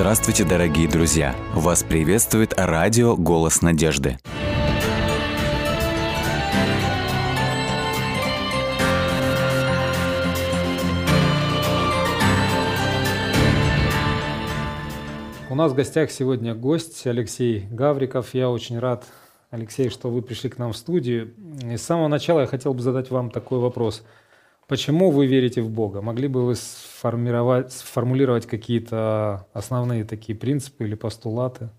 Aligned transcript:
Здравствуйте, 0.00 0.44
дорогие 0.44 0.88
друзья! 0.88 1.34
Вас 1.52 1.82
приветствует 1.82 2.54
радио 2.56 3.16
«Голос 3.16 3.62
надежды». 3.62 4.16
У 15.50 15.56
нас 15.56 15.72
в 15.72 15.74
гостях 15.74 16.12
сегодня 16.12 16.54
гость 16.54 17.04
Алексей 17.04 17.66
Гавриков. 17.68 18.32
Я 18.34 18.50
очень 18.50 18.78
рад, 18.78 19.04
Алексей, 19.50 19.88
что 19.88 20.10
вы 20.10 20.22
пришли 20.22 20.48
к 20.48 20.58
нам 20.58 20.74
в 20.74 20.76
студию. 20.76 21.34
И 21.64 21.76
с 21.76 21.82
самого 21.82 22.06
начала 22.06 22.42
я 22.42 22.46
хотел 22.46 22.72
бы 22.72 22.82
задать 22.82 23.10
вам 23.10 23.32
такой 23.32 23.58
вопрос– 23.58 24.04
Почему 24.68 25.10
вы 25.10 25.26
верите 25.26 25.62
в 25.62 25.70
Бога? 25.70 26.02
Могли 26.02 26.28
бы 26.28 26.44
вы 26.44 26.54
сформировать, 26.54 27.72
сформулировать 27.72 28.46
какие-то 28.46 29.46
основные 29.54 30.04
такие 30.04 30.38
принципы 30.38 30.84
или 30.84 30.94
постулаты? 30.94 31.70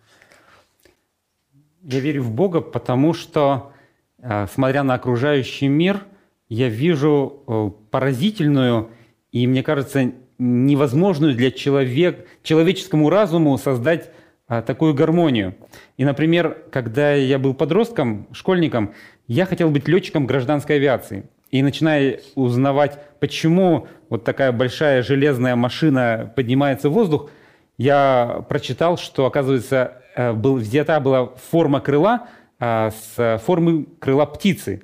Я 1.84 2.00
верю 2.00 2.24
в 2.24 2.32
Бога, 2.32 2.62
потому 2.62 3.14
что, 3.14 3.74
э, 4.18 4.48
смотря 4.52 4.82
на 4.82 4.96
окружающий 4.96 5.68
мир, 5.68 6.04
я 6.50 6.68
вижу 6.68 7.44
э, 7.48 7.70
поразительную 7.92 8.90
и, 9.32 9.46
мне 9.46 9.62
кажется, 9.62 10.12
невозможную 10.40 11.36
для 11.36 11.52
человек, 11.52 12.28
человеческому 12.42 13.12
разуму 13.12 13.56
создать 13.60 14.10
э, 14.48 14.64
такую 14.64 14.96
гармонию. 14.96 15.56
И, 15.98 16.06
например, 16.06 16.58
когда 16.72 17.14
я 17.14 17.38
был 17.38 17.54
подростком, 17.54 18.28
школьником, 18.32 18.96
я 19.28 19.46
хотел 19.46 19.70
быть 19.70 19.88
летчиком 19.88 20.26
гражданской 20.26 20.78
авиации– 20.78 21.30
и 21.52 21.62
начиная 21.62 22.20
узнавать, 22.36 23.00
почему 23.20 23.88
вот 24.10 24.24
такая 24.24 24.52
большая 24.52 25.04
железная 25.04 25.56
машина 25.56 26.32
поднимается 26.36 26.90
в 26.90 26.94
воздух, 26.94 27.30
я 27.78 28.46
прочитал, 28.50 28.98
что, 28.98 29.26
оказывается, 29.26 30.02
э, 30.16 30.34
был, 30.34 30.56
взята 30.56 31.00
была 31.00 31.28
форма 31.50 31.80
крыла 31.80 32.28
а, 32.60 32.92
с 32.92 33.42
формы 33.46 33.86
крыла 34.00 34.26
птицы. 34.26 34.84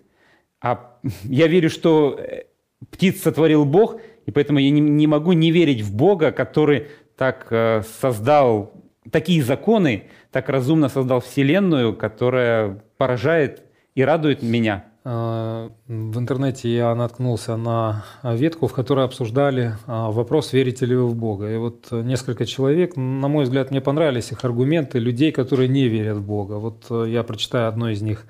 А 0.62 0.98
я 1.24 1.48
верю, 1.48 1.70
что 1.70 2.18
э, 2.18 2.44
птиц 2.90 3.22
сотворил 3.22 3.66
Бог, 3.66 4.00
и 4.26 4.32
поэтому 4.32 4.60
я 4.60 4.70
не, 4.72 4.80
не 4.80 5.08
могу 5.08 5.34
не 5.34 5.52
верить 5.52 5.82
в 5.82 5.94
Бога, 5.94 6.32
который 6.32 6.88
так 7.18 7.48
э, 7.50 7.82
создал 8.00 8.74
такие 9.12 9.44
законы, 9.44 10.06
так 10.32 10.50
разумно 10.50 10.90
создал 10.90 11.20
Вселенную, 11.20 11.96
которая 11.96 12.82
поражает 12.98 13.64
и 13.94 14.04
радует 14.04 14.42
меня. 14.42 14.86
А, 15.08 15.70
в 15.88 16.18
интернете 16.18 16.76
я 16.76 16.96
наткнулся 16.96 17.58
на 17.58 18.04
ветку, 18.24 18.66
в 18.66 18.74
которой 18.74 19.06
обсуждали 19.06 19.76
а, 19.86 20.10
вопрос, 20.10 20.52
верите 20.52 20.88
ли 20.88 20.96
вы 20.96 21.06
в 21.06 21.16
Бога. 21.16 21.54
И 21.54 21.58
вот 21.58 21.92
несколько 21.92 22.48
человек, 22.48 22.96
на 22.96 23.28
мой 23.28 23.44
взгляд, 23.44 23.70
мне 23.70 23.82
понравились 23.82 24.32
их 24.32 24.44
аргументы 24.44 24.98
людей, 24.98 25.32
которые 25.32 25.70
не 25.70 25.88
верят 25.88 26.18
в 26.18 26.26
Бога. 26.26 26.54
Вот 26.54 26.88
э, 26.90 27.06
я 27.10 27.22
прочитаю 27.22 27.70
одно 27.70 27.90
из 27.92 28.02
них. 28.02 28.26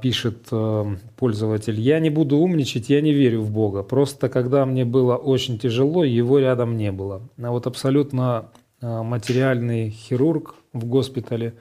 Пишет 0.00 0.48
э, 0.52 0.96
пользователь, 1.16 1.78
я 1.80 2.00
не 2.00 2.10
буду 2.10 2.38
умничать, 2.38 2.88
я 2.88 3.00
не 3.00 3.12
верю 3.12 3.42
в 3.42 3.50
Бога. 3.50 3.82
Просто 3.82 4.28
когда 4.28 4.64
мне 4.66 4.84
было 4.84 5.16
очень 5.16 5.58
тяжело, 5.58 6.04
его 6.04 6.38
рядом 6.38 6.76
не 6.76 6.92
было. 6.92 7.28
А 7.42 7.50
вот 7.50 7.66
абсолютно 7.66 8.50
материальный 8.80 9.90
хирург 9.90 10.54
в 10.72 10.86
госпитале 10.86 11.54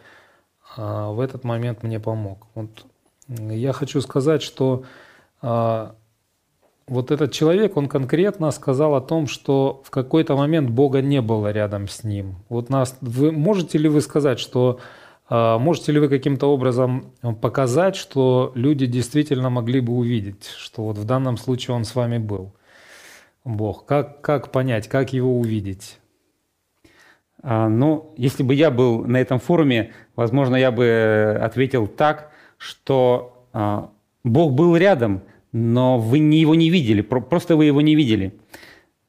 в 0.78 1.20
этот 1.20 1.44
момент 1.44 1.84
мне 1.84 2.00
помог. 2.00 2.48
Вот 2.56 2.70
я 3.30 3.74
хочу 3.74 4.02
сказать, 4.02 4.42
что 4.42 4.84
а, 5.42 5.96
вот 6.88 7.12
этот 7.12 7.32
человек, 7.32 7.78
он 7.78 7.88
конкретно 7.88 8.52
сказал 8.52 8.96
о 8.96 9.02
том, 9.02 9.28
что 9.28 9.82
в 9.86 9.92
какой-то 9.92 10.36
момент 10.36 10.70
Бога 10.70 11.02
не 11.02 11.22
было 11.22 11.52
рядом 11.52 11.88
с 11.88 12.04
ним. 12.04 12.38
Вот 12.50 12.70
нас, 12.70 12.98
вы 13.02 13.32
можете 13.32 13.78
ли 13.78 13.88
вы 13.88 14.02
сказать, 14.02 14.40
что 14.40 14.80
а, 15.30 15.60
можете 15.60 15.92
ли 15.92 16.00
вы 16.00 16.10
каким-то 16.10 16.48
образом 16.48 17.14
показать, 17.42 17.96
что 17.96 18.52
люди 18.56 18.88
действительно 18.88 19.50
могли 19.50 19.80
бы 19.80 19.94
увидеть, 19.94 20.46
что 20.58 20.84
вот 20.86 20.98
в 20.98 21.06
данном 21.06 21.38
случае 21.38 21.76
он 21.76 21.86
с 21.86 21.94
вами 21.94 22.18
был, 22.18 22.54
Бог? 23.46 23.86
Как, 23.86 24.22
как 24.22 24.52
понять, 24.52 24.88
как 24.88 25.14
его 25.14 25.40
увидеть? 25.40 26.00
А, 27.44 27.70
ну, 27.70 28.14
если 28.18 28.42
бы 28.42 28.56
я 28.56 28.72
был 28.72 29.06
на 29.06 29.18
этом 29.18 29.40
форуме, 29.40 29.94
возможно, 30.16 30.56
я 30.56 30.72
бы 30.72 31.40
ответил 31.42 31.88
так, 31.88 32.29
что 32.60 33.48
а, 33.54 33.90
Бог 34.24 34.54
был 34.54 34.78
рядом, 34.78 35.24
но 35.52 35.98
вы 35.98 36.20
не 36.20 36.38
его 36.38 36.54
не 36.54 36.70
видели, 36.70 37.02
просто 37.02 37.56
вы 37.56 37.66
его 37.66 37.82
не 37.82 37.96
видели. 37.96 38.34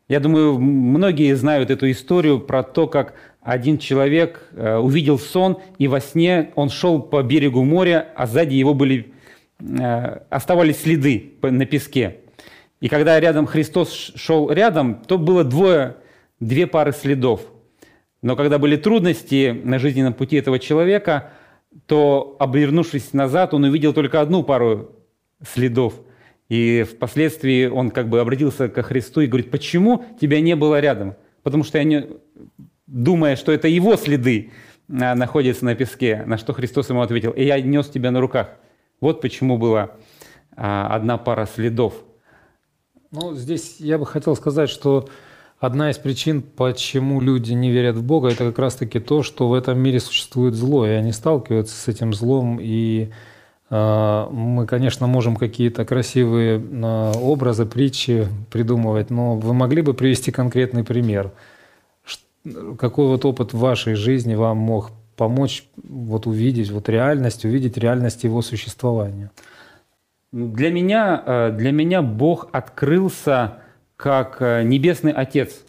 Я 0.08 0.20
думаю, 0.20 0.58
многие 0.58 1.34
знают 1.34 1.70
эту 1.70 1.90
историю 1.90 2.40
про 2.40 2.62
то, 2.62 2.88
как 2.88 3.14
один 3.42 3.78
человек 3.78 4.48
э, 4.52 4.76
увидел 4.76 5.18
сон, 5.18 5.58
и 5.78 5.86
во 5.86 6.00
сне 6.00 6.50
он 6.56 6.68
шел 6.68 7.00
по 7.00 7.22
берегу 7.22 7.62
моря, 7.62 8.08
а 8.16 8.26
сзади 8.26 8.54
его 8.54 8.74
были, 8.74 9.12
э, 9.60 10.20
оставались 10.30 10.80
следы 10.80 11.34
на 11.42 11.64
песке. 11.64 12.16
И 12.80 12.88
когда 12.88 13.20
рядом 13.20 13.46
Христос 13.46 14.12
шел 14.16 14.50
рядом, 14.50 14.96
то 15.06 15.16
было 15.16 15.44
двое, 15.44 15.96
две 16.40 16.66
пары 16.66 16.92
следов. 16.92 17.42
Но 18.22 18.36
когда 18.36 18.58
были 18.58 18.76
трудности 18.76 19.58
на 19.62 19.78
жизненном 19.78 20.14
пути 20.14 20.36
этого 20.36 20.58
человека, 20.58 21.30
то, 21.86 22.36
обернувшись 22.38 23.12
назад, 23.12 23.54
он 23.54 23.64
увидел 23.64 23.92
только 23.92 24.20
одну 24.20 24.42
пару 24.42 24.92
следов. 25.42 25.94
И 26.48 26.84
впоследствии 26.88 27.66
он 27.66 27.90
как 27.90 28.08
бы 28.08 28.20
обратился 28.20 28.68
ко 28.68 28.82
Христу 28.82 29.20
и 29.20 29.26
говорит, 29.26 29.50
почему 29.50 30.04
тебя 30.20 30.40
не 30.40 30.56
было 30.56 30.80
рядом? 30.80 31.14
Потому 31.42 31.62
что 31.62 31.78
я 31.78 31.84
не... 31.84 32.06
думая, 32.86 33.36
что 33.36 33.52
это 33.52 33.68
его 33.68 33.96
следы 33.96 34.50
а, 34.88 35.14
находятся 35.14 35.64
на 35.64 35.74
песке, 35.76 36.24
на 36.26 36.38
что 36.38 36.52
Христос 36.52 36.90
ему 36.90 37.02
ответил, 37.02 37.30
и 37.30 37.44
я 37.44 37.60
нес 37.60 37.88
тебя 37.88 38.10
на 38.10 38.20
руках. 38.20 38.56
Вот 39.00 39.20
почему 39.20 39.58
была 39.58 39.92
а, 40.56 40.88
одна 40.94 41.18
пара 41.18 41.46
следов. 41.46 41.94
Ну, 43.12 43.34
здесь 43.34 43.76
я 43.78 43.98
бы 43.98 44.06
хотел 44.06 44.36
сказать, 44.36 44.70
что 44.70 45.08
Одна 45.60 45.90
из 45.90 45.98
причин, 45.98 46.40
почему 46.40 47.20
люди 47.20 47.52
не 47.52 47.70
верят 47.70 47.96
в 47.96 48.02
Бога, 48.02 48.28
это 48.28 48.46
как 48.46 48.58
раз-таки 48.58 48.98
то, 48.98 49.22
что 49.22 49.46
в 49.46 49.52
этом 49.52 49.78
мире 49.78 50.00
существует 50.00 50.54
зло, 50.54 50.86
и 50.86 50.90
они 50.90 51.12
сталкиваются 51.12 51.76
с 51.76 51.86
этим 51.86 52.14
злом, 52.14 52.58
и 52.58 53.10
э, 53.68 54.26
мы, 54.30 54.66
конечно, 54.66 55.06
можем 55.06 55.36
какие-то 55.36 55.84
красивые 55.84 56.58
э, 56.58 57.12
образы, 57.20 57.66
притчи 57.66 58.26
придумывать, 58.50 59.10
но 59.10 59.36
вы 59.36 59.52
могли 59.52 59.82
бы 59.82 59.92
привести 59.92 60.32
конкретный 60.32 60.82
пример? 60.82 61.30
Какой 62.78 63.08
вот 63.08 63.26
опыт 63.26 63.52
в 63.52 63.58
вашей 63.58 63.96
жизни 63.96 64.34
вам 64.34 64.56
мог 64.56 64.92
помочь 65.14 65.64
вот 65.76 66.26
увидеть 66.26 66.70
вот 66.70 66.88
реальность, 66.88 67.44
увидеть 67.44 67.76
реальность 67.76 68.24
его 68.24 68.40
существования? 68.40 69.30
Для 70.32 70.70
меня, 70.70 71.22
э, 71.26 71.50
для 71.52 71.70
меня 71.70 72.00
Бог 72.00 72.48
открылся 72.50 73.58
как 74.00 74.40
э, 74.40 74.62
Небесный 74.62 75.12
Отец, 75.12 75.64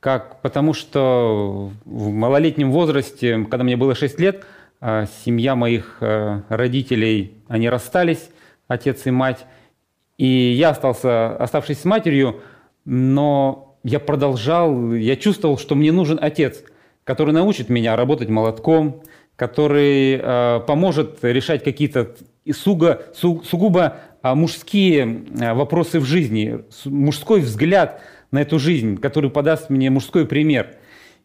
как, 0.00 0.40
потому 0.40 0.74
что 0.74 1.70
в 1.84 2.10
малолетнем 2.10 2.72
возрасте, 2.72 3.46
когда 3.48 3.62
мне 3.62 3.76
было 3.76 3.94
6 3.94 4.18
лет, 4.18 4.44
э, 4.80 5.06
семья 5.24 5.54
моих 5.54 5.98
э, 6.00 6.40
родителей, 6.48 7.34
они 7.48 7.68
расстались, 7.68 8.30
отец 8.66 9.06
и 9.06 9.10
мать, 9.10 9.46
и 10.18 10.26
я 10.26 10.70
остался, 10.70 11.36
оставшись 11.36 11.80
с 11.80 11.84
матерью, 11.84 12.40
но 12.84 13.76
я 13.84 14.00
продолжал, 14.00 14.92
я 14.92 15.14
чувствовал, 15.14 15.56
что 15.56 15.76
мне 15.76 15.92
нужен 15.92 16.18
отец, 16.20 16.64
который 17.04 17.32
научит 17.32 17.68
меня 17.68 17.94
работать 17.94 18.28
молотком, 18.28 19.02
который 19.36 20.20
э, 20.20 20.60
поможет 20.66 21.18
решать 21.22 21.62
какие-то 21.62 22.16
су, 22.52 23.42
сугубо 23.44 23.96
мужские 24.22 25.24
а, 25.40 25.54
вопросы 25.54 26.00
в 26.00 26.04
жизни, 26.04 26.60
мужской 26.84 27.40
взгляд 27.40 28.02
на 28.30 28.42
эту 28.42 28.58
жизнь, 28.58 28.98
который 28.98 29.30
подаст 29.30 29.70
мне 29.70 29.90
мужской 29.90 30.26
пример. 30.26 30.76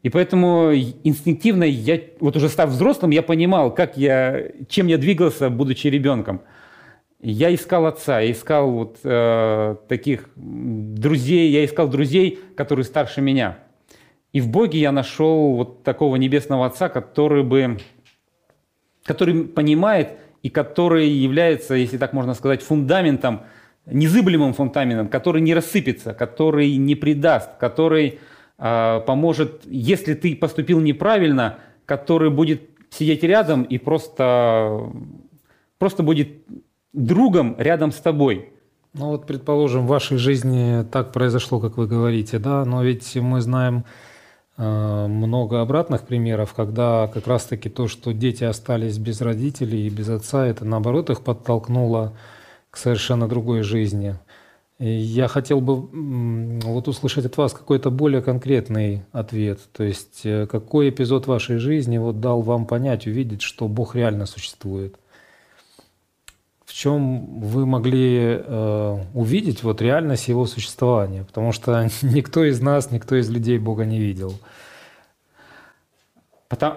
И 0.04 0.10
поэтому 0.10 0.72
инстинктивно, 1.04 1.64
я, 1.64 2.00
вот 2.20 2.36
уже 2.36 2.48
став 2.48 2.70
взрослым, 2.70 3.12
я 3.12 3.24
понимал, 3.24 3.74
как 3.74 3.98
я, 3.98 4.52
чем 4.70 4.88
я 4.88 4.98
двигался, 4.98 5.50
будучи 5.50 5.88
ребенком. 5.88 6.42
Я 7.20 7.54
искал 7.54 7.88
отца, 7.88 8.20
я 8.20 8.32
искал 8.32 8.70
вот, 8.70 9.00
э, 9.04 9.76
таких 9.88 10.30
друзей, 10.36 11.50
я 11.50 11.66
искал 11.66 11.88
друзей, 11.88 12.40
которые 12.56 12.86
старше 12.86 13.22
меня. 13.22 13.58
И 14.32 14.42
в 14.42 14.50
Боге 14.50 14.80
я 14.80 14.92
нашел 14.92 15.56
вот 15.56 15.84
такого 15.84 16.18
небесного 16.18 16.68
отца, 16.68 16.88
который 16.88 17.44
бы, 17.44 17.80
который 19.04 19.46
понимает, 19.46 20.20
и 20.46 20.50
который 20.50 21.10
является, 21.10 21.74
если 21.74 21.98
так 21.98 22.14
можно 22.14 22.36
сказать, 22.36 22.62
фундаментом, 22.62 23.42
незыблемым 23.88 24.54
фундаментом, 24.54 25.08
который 25.08 25.42
не 25.42 25.56
рассыпется, 25.56 26.14
который 26.14 26.78
не 26.78 26.94
предаст, 26.94 27.50
который 27.60 28.20
э, 28.60 29.02
поможет, 29.08 29.64
если 29.66 30.14
ты 30.14 30.36
поступил 30.36 30.80
неправильно, 30.82 31.58
который 31.88 32.30
будет 32.30 32.62
сидеть 32.92 33.24
рядом 33.24 33.64
и 33.64 33.80
просто, 33.80 34.82
просто 35.80 36.04
будет 36.04 36.30
другом 36.94 37.56
рядом 37.58 37.92
с 37.92 37.96
тобой. 37.96 38.50
Ну 38.94 39.08
вот, 39.08 39.26
предположим, 39.26 39.88
в 39.88 39.90
вашей 39.90 40.18
жизни 40.18 40.84
так 40.92 41.12
произошло, 41.12 41.60
как 41.60 41.76
вы 41.78 41.88
говорите, 41.88 42.38
да, 42.38 42.66
но 42.66 42.84
ведь 42.84 43.16
мы 43.16 43.42
знаем 43.42 43.84
много 44.58 45.62
обратных 45.62 46.04
примеров, 46.04 46.54
когда 46.54 47.10
как 47.14 47.28
раз-таки 47.28 47.70
то, 47.70 47.88
что 47.88 48.14
дети 48.14 48.46
остались 48.46 48.98
без 48.98 49.22
родителей 49.22 49.88
и 49.88 49.90
без 49.90 50.08
отца, 50.10 50.48
это 50.48 50.64
наоборот 50.64 51.10
их 51.10 51.22
подтолкнуло 51.22 52.14
к 52.70 52.78
совершенно 52.78 53.28
другой 53.28 53.64
жизни. 53.64 54.16
И 54.78 54.90
я 54.90 55.30
хотел 55.30 55.62
бы 55.62 55.88
вот 56.62 56.88
услышать 56.90 57.26
от 57.26 57.38
вас 57.38 57.54
какой-то 57.54 57.90
более 57.92 58.22
конкретный 58.22 59.06
ответ. 59.14 59.60
То 59.72 59.84
есть 59.84 60.26
э, 60.26 60.48
какой 60.48 60.90
эпизод 60.90 61.28
вашей 61.28 61.58
жизни 61.58 61.98
вот 61.98 62.20
дал 62.20 62.42
вам 62.42 62.66
понять, 62.66 63.08
увидеть, 63.08 63.42
что 63.42 63.70
Бог 63.70 63.96
реально 63.96 64.26
существует? 64.26 64.96
В 66.76 66.78
чем 66.78 67.40
вы 67.40 67.66
могли 67.66 68.38
э, 68.38 68.98
увидеть 69.14 69.64
вот 69.64 69.82
реальность 69.82 70.28
Его 70.28 70.46
существования? 70.46 71.24
Потому 71.24 71.54
что 71.54 71.88
никто 72.02 72.44
из 72.44 72.60
нас, 72.60 72.92
никто 72.92 73.16
из 73.16 73.30
людей 73.30 73.58
Бога 73.60 73.86
не 73.86 73.98
видел. 73.98 74.34
Потому, 76.50 76.76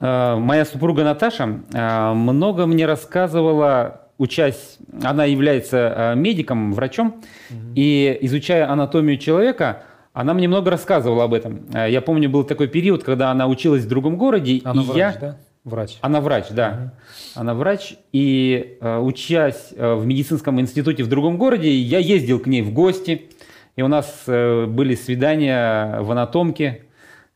э, 0.00 0.34
моя 0.34 0.64
супруга 0.64 1.04
Наташа 1.04 1.60
э, 1.72 2.12
много 2.14 2.66
мне 2.66 2.84
рассказывала 2.84 4.00
учась, 4.18 4.78
она 5.04 5.24
является 5.24 5.76
э, 5.76 6.14
медиком, 6.16 6.72
врачом, 6.72 7.22
угу. 7.48 7.58
и 7.76 8.18
изучая 8.22 8.68
анатомию 8.68 9.18
человека, 9.18 9.84
она 10.12 10.34
мне 10.34 10.48
много 10.48 10.72
рассказывала 10.72 11.22
об 11.22 11.32
этом. 11.32 11.60
Э, 11.72 11.88
я 11.88 12.00
помню, 12.00 12.28
был 12.28 12.42
такой 12.42 12.66
период, 12.66 13.04
когда 13.04 13.30
она 13.30 13.46
училась 13.46 13.84
в 13.84 13.88
другом 13.88 14.16
городе, 14.16 14.62
она 14.64 14.82
и 14.82 14.84
врач, 14.84 14.96
я... 14.96 15.16
да? 15.20 15.36
Врач. 15.66 15.98
Она 16.00 16.22
врач, 16.22 16.46
да. 16.50 16.70
Угу. 16.70 17.40
Она 17.40 17.54
врач, 17.54 17.96
и 18.12 18.78
э, 18.80 18.98
учась 18.98 19.74
в 19.76 20.06
медицинском 20.06 20.58
институте 20.58 21.02
в 21.02 21.08
другом 21.08 21.36
городе, 21.36 21.70
я 21.70 21.98
ездил 21.98 22.38
к 22.38 22.46
ней 22.46 22.62
в 22.62 22.72
гости, 22.72 23.28
и 23.76 23.82
у 23.82 23.88
нас 23.88 24.22
были 24.26 24.94
свидания 24.94 26.00
в 26.00 26.10
анатомке, 26.10 26.84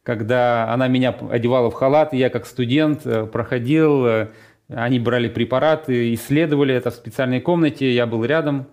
когда 0.03 0.73
она 0.73 0.88
меня 0.88 1.15
одевала 1.31 1.71
в 1.71 1.75
халат, 1.75 2.15
и 2.15 2.17
я 2.17 2.31
как 2.31 2.47
студент 2.47 3.03
проходил 3.31 4.29
они 4.75 4.99
брали 5.00 5.29
препараты, 5.29 6.15
исследовали 6.15 6.75
это 6.75 6.91
в 6.91 6.94
специальной 6.94 7.41
комнате, 7.41 7.93
я 7.93 8.06
был 8.06 8.25
рядом. 8.25 8.67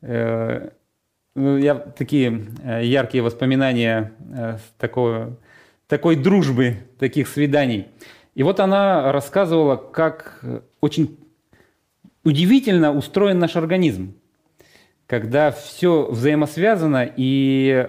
Э, 0.00 0.70
ну, 1.34 1.56
я 1.56 1.74
такие 1.74 2.46
э, 2.62 2.84
яркие 2.84 3.22
воспоминания 3.22 4.12
э, 4.32 4.58
такой, 4.78 5.36
такой 5.88 6.16
дружбы, 6.16 6.76
таких 6.98 7.26
свиданий. 7.28 7.88
И 8.34 8.42
вот 8.42 8.60
она 8.60 9.12
рассказывала, 9.12 9.76
как 9.76 10.40
очень 10.80 11.16
удивительно 12.24 12.92
устроен 12.92 13.38
наш 13.38 13.56
организм, 13.56 14.14
когда 15.06 15.50
все 15.52 16.06
взаимосвязано 16.10 17.08
и 17.16 17.88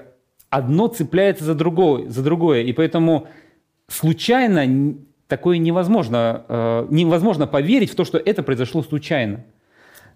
одно 0.50 0.88
цепляется 0.88 1.44
за 1.44 1.56
другое, 1.56 2.10
за 2.10 2.22
другое. 2.22 2.62
И 2.62 2.74
поэтому 2.74 3.28
случайно 3.88 4.96
такое 5.28 5.58
невозможно. 5.58 6.46
Э, 6.48 6.88
невозможно 6.90 7.48
поверить 7.48 7.92
в 7.92 7.96
то, 7.96 8.06
что 8.06 8.18
это 8.18 8.44
произошло 8.44 8.84
случайно. 8.84 9.44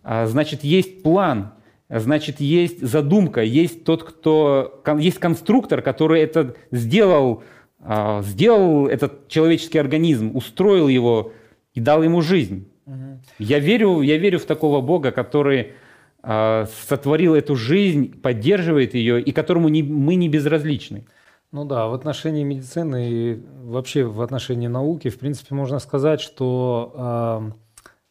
А, 0.03 0.27
значит, 0.27 0.63
есть 0.63 1.03
план, 1.03 1.53
значит, 1.89 2.39
есть 2.39 2.81
задумка, 2.81 3.41
есть 3.41 3.83
тот, 3.83 4.03
кто... 4.03 4.81
Есть 4.97 5.19
конструктор, 5.19 5.81
который 5.81 6.21
это 6.21 6.55
сделал, 6.71 7.43
сделал 7.81 8.87
этот 8.87 9.27
человеческий 9.29 9.77
организм, 9.77 10.35
устроил 10.35 10.87
его 10.87 11.31
и 11.73 11.79
дал 11.79 12.03
ему 12.03 12.21
жизнь. 12.21 12.67
Угу. 12.85 13.19
Я, 13.39 13.59
верю, 13.59 14.01
я 14.01 14.17
верю 14.17 14.39
в 14.39 14.45
такого 14.45 14.81
Бога, 14.81 15.11
который 15.11 15.73
а, 16.21 16.65
сотворил 16.87 17.35
эту 17.35 17.55
жизнь, 17.55 18.19
поддерживает 18.19 18.93
ее 18.93 19.21
и 19.21 19.31
которому 19.31 19.69
не, 19.69 19.83
мы 19.83 20.15
не 20.15 20.27
безразличны. 20.27 21.05
Ну 21.51 21.65
да, 21.65 21.87
в 21.87 21.93
отношении 21.93 22.43
медицины 22.43 23.09
и 23.09 23.43
вообще 23.63 24.03
в 24.03 24.21
отношении 24.21 24.67
науки, 24.67 25.09
в 25.09 25.17
принципе, 25.17 25.55
можно 25.55 25.79
сказать, 25.79 26.21
что 26.21 26.93
э, 26.93 27.51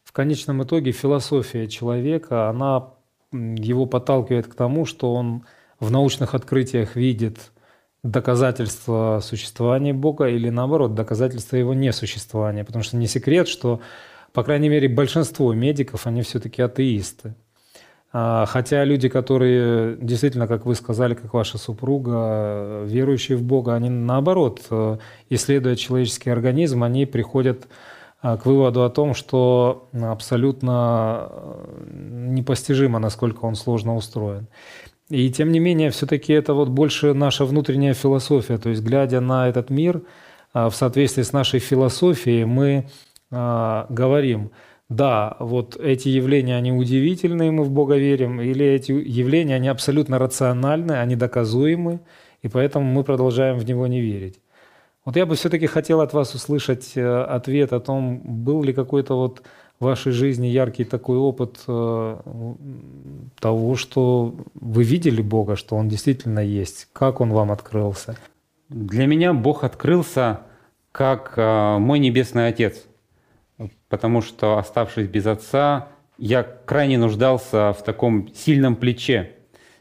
в 0.03 0.11
конечном 0.11 0.61
итоге 0.63 0.91
философия 0.91 1.67
человека, 1.67 2.49
она 2.49 2.89
его 3.31 3.85
подталкивает 3.85 4.47
к 4.47 4.55
тому, 4.55 4.85
что 4.85 5.13
он 5.13 5.45
в 5.79 5.89
научных 5.89 6.33
открытиях 6.33 6.97
видит 6.97 7.51
доказательства 8.03 9.19
существования 9.21 9.93
Бога 9.93 10.27
или 10.27 10.49
наоборот 10.49 10.95
доказательства 10.95 11.57
его 11.57 11.73
несуществования. 11.73 12.63
Потому 12.63 12.83
что 12.83 12.97
не 12.97 13.07
секрет, 13.07 13.47
что, 13.47 13.81
по 14.33 14.43
крайней 14.43 14.69
мере, 14.69 14.87
большинство 14.87 15.53
медиков, 15.53 16.07
они 16.07 16.21
все-таки 16.21 16.61
атеисты. 16.61 17.35
А, 18.11 18.45
хотя 18.47 18.83
люди, 18.85 19.07
которые 19.07 19.97
действительно, 19.97 20.47
как 20.47 20.65
вы 20.65 20.75
сказали, 20.75 21.13
как 21.13 21.33
ваша 21.33 21.57
супруга, 21.57 22.83
верующие 22.85 23.37
в 23.37 23.43
Бога, 23.43 23.75
они 23.75 23.89
наоборот, 23.89 24.61
э, 24.71 24.97
исследуя 25.29 25.75
человеческий 25.75 26.31
организм, 26.31 26.83
они 26.83 27.05
приходят 27.05 27.67
а, 28.21 28.37
к 28.37 28.47
выводу 28.47 28.83
о 28.83 28.89
том, 28.89 29.13
что 29.13 29.89
абсолютно 29.93 31.29
э, 31.29 31.85
непостижимо, 32.31 32.97
насколько 32.97 33.45
он 33.45 33.53
сложно 33.53 33.95
устроен. 33.95 34.47
И 35.09 35.31
тем 35.31 35.51
не 35.51 35.59
менее, 35.59 35.89
все-таки 35.89 36.33
это 36.33 36.53
вот 36.53 36.69
больше 36.69 37.13
наша 37.13 37.45
внутренняя 37.45 37.93
философия. 37.93 38.57
То 38.57 38.69
есть, 38.69 38.83
глядя 38.83 39.21
на 39.21 39.49
этот 39.49 39.69
мир 39.69 40.03
а, 40.53 40.69
в 40.69 40.75
соответствии 40.75 41.23
с 41.23 41.33
нашей 41.33 41.59
философией, 41.59 42.45
мы 42.45 42.87
говорим– 43.31 44.49
да, 44.89 45.37
вот 45.39 45.75
эти 45.77 46.09
явления, 46.09 46.55
они 46.55 46.71
удивительные, 46.71 47.51
мы 47.51 47.63
в 47.63 47.69
Бога 47.69 47.95
верим, 47.95 48.41
или 48.41 48.65
эти 48.65 48.91
явления, 48.91 49.55
они 49.55 49.67
абсолютно 49.67 50.17
рациональны, 50.17 50.93
они 50.93 51.15
доказуемы, 51.15 51.99
и 52.41 52.47
поэтому 52.47 52.85
мы 52.85 53.03
продолжаем 53.03 53.59
в 53.59 53.65
него 53.65 53.85
не 53.85 54.01
верить. 54.01 54.41
Вот 55.05 55.15
я 55.15 55.27
бы 55.27 55.35
все-таки 55.35 55.67
хотел 55.67 56.01
от 56.01 56.13
вас 56.13 56.33
услышать 56.33 56.93
э, 56.95 57.21
ответ 57.23 57.71
о 57.71 57.79
том, 57.79 58.19
был 58.43 58.63
ли 58.63 58.73
какой-то 58.73 59.15
вот 59.15 59.43
в 59.79 59.85
вашей 59.85 60.11
жизни 60.11 60.47
яркий 60.47 60.83
такой 60.83 61.17
опыт 61.17 61.59
э, 61.67 62.17
того, 63.39 63.75
что 63.75 64.35
вы 64.53 64.83
видели 64.83 65.21
Бога, 65.21 65.55
что 65.55 65.75
Он 65.75 65.87
действительно 65.87 66.39
есть, 66.39 66.87
как 66.93 67.21
Он 67.21 67.31
вам 67.31 67.51
открылся? 67.51 68.17
Для 68.69 69.07
меня 69.07 69.33
Бог 69.33 69.63
открылся 69.63 70.41
как 70.91 71.33
э, 71.37 71.77
мой 71.77 71.99
Небесный 71.99 72.47
Отец– 72.47 72.85
потому 73.89 74.21
что, 74.21 74.57
оставшись 74.57 75.07
без 75.07 75.25
отца, 75.25 75.89
я 76.17 76.43
крайне 76.43 76.97
нуждался 76.97 77.73
в 77.73 77.83
таком 77.83 78.33
сильном 78.33 78.75
плече, 78.75 79.31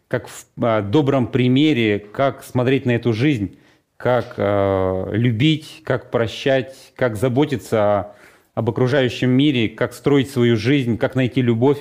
как 0.09 0.29
в 0.29 0.47
а, 0.61 0.83
добром 0.83 1.27
примере, 1.27 1.99
как 1.99 2.43
смотреть 2.43 2.87
на 2.87 2.93
эту 2.93 3.13
жизнь, 3.13 3.59
как 3.97 4.35
э, 4.37 5.09
любить, 5.13 5.83
как 5.85 6.11
прощать, 6.11 6.93
как 6.95 7.17
заботиться 7.17 8.13
об 8.59 8.69
окружающем 8.71 9.31
мире, 9.31 9.69
как 9.69 9.95
строить 9.95 10.33
свою 10.33 10.57
жизнь, 10.57 10.99
как 10.99 11.15
найти 11.15 11.41
любовь. 11.43 11.79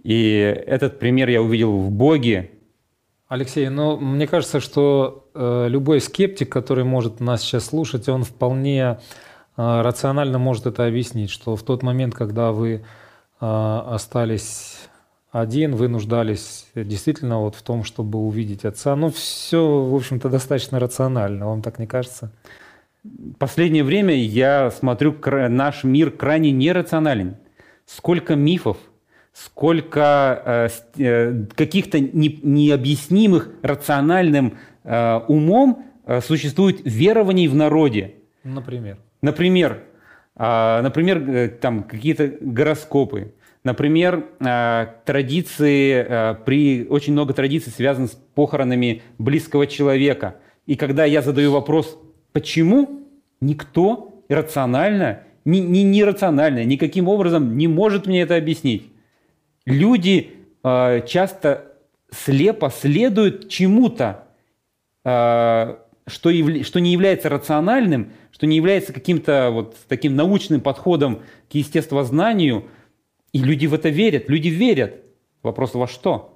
И 0.00 0.30
этот 0.64 1.00
пример 1.00 1.28
я 1.28 1.42
увидел 1.42 1.76
в 1.76 1.90
Боге. 1.90 2.52
Алексей, 3.26 3.68
ну, 3.68 3.96
мне 3.96 4.28
кажется, 4.28 4.60
что 4.60 5.28
э, 5.34 5.66
любой 5.68 6.00
скептик, 6.00 6.52
который 6.52 6.84
может 6.84 7.18
нас 7.18 7.42
сейчас 7.42 7.64
слушать, 7.64 8.08
он 8.08 8.22
вполне 8.22 9.00
а, 9.56 9.82
рационально 9.82 10.38
может 10.38 10.66
это 10.66 10.86
объяснить, 10.86 11.30
что 11.30 11.56
в 11.56 11.64
тот 11.64 11.82
момент, 11.82 12.14
когда 12.14 12.52
вы 12.52 12.84
а, 13.40 13.92
остались 13.92 14.76
один, 15.32 15.74
вы 15.74 15.88
нуждались 15.88 16.66
действительно 16.76 17.40
вот 17.40 17.56
в 17.56 17.62
том, 17.62 17.82
чтобы 17.82 18.20
увидеть 18.20 18.64
отца. 18.64 18.94
Ну, 18.94 19.10
все, 19.10 19.82
в 19.82 19.92
общем-то, 19.96 20.28
достаточно 20.28 20.78
рационально, 20.78 21.46
вам 21.46 21.60
так 21.60 21.80
не 21.80 21.88
кажется? 21.88 22.30
Последнее 23.38 23.84
время 23.84 24.14
я 24.14 24.70
смотрю, 24.70 25.14
наш 25.48 25.84
мир 25.84 26.10
крайне 26.10 26.52
нерационален. 26.52 27.36
Сколько 27.86 28.34
мифов, 28.34 28.78
сколько 29.32 30.70
э, 30.96 31.02
э, 31.02 31.44
каких-то 31.54 32.00
не, 32.00 32.40
необъяснимых 32.42 33.50
рациональным 33.62 34.56
э, 34.84 35.20
умом 35.28 35.84
э, 36.06 36.20
существует 36.20 36.80
верований 36.84 37.48
в 37.48 37.54
народе. 37.54 38.14
Например? 38.42 38.96
Например, 39.20 39.82
а, 40.36 40.82
например, 40.82 41.28
э, 41.28 41.48
там 41.48 41.84
какие-то 41.84 42.32
гороскопы, 42.40 43.34
например, 43.62 44.24
а, 44.40 44.96
традиции, 45.04 46.06
а, 46.08 46.34
при, 46.34 46.86
очень 46.88 47.12
много 47.12 47.34
традиций 47.34 47.72
связано 47.72 48.08
с 48.08 48.18
похоронами 48.34 49.02
близкого 49.18 49.66
человека. 49.66 50.36
И 50.66 50.74
когда 50.76 51.04
я 51.04 51.22
задаю 51.22 51.52
вопрос, 51.52 51.98
почему, 52.34 53.08
никто 53.40 54.22
рационально, 54.28 55.22
ни, 55.44 55.58
ни, 55.58 55.78
нерационально, 55.78 56.64
никаким 56.64 57.08
образом 57.08 57.56
не 57.56 57.68
может 57.68 58.06
мне 58.06 58.22
это 58.22 58.36
объяснить. 58.36 58.90
Люди 59.64 60.32
часто 60.62 61.76
слепо 62.10 62.70
следуют 62.70 63.48
чему-то, 63.48 64.24
что, 65.02 66.30
яв... 66.30 66.66
что 66.66 66.80
не 66.80 66.92
является 66.92 67.28
рациональным, 67.28 68.12
что 68.32 68.46
не 68.46 68.56
является 68.56 68.92
каким-то 68.92 69.50
вот 69.52 69.76
таким 69.88 70.16
научным 70.16 70.60
подходом 70.60 71.22
к 71.50 71.54
естествознанию, 71.54 72.66
и 73.32 73.38
люди 73.38 73.66
в 73.66 73.74
это 73.74 73.90
верят, 73.90 74.28
люди 74.28 74.48
верят. 74.48 75.02
Вопрос 75.42 75.74
во 75.74 75.86
что? 75.86 76.33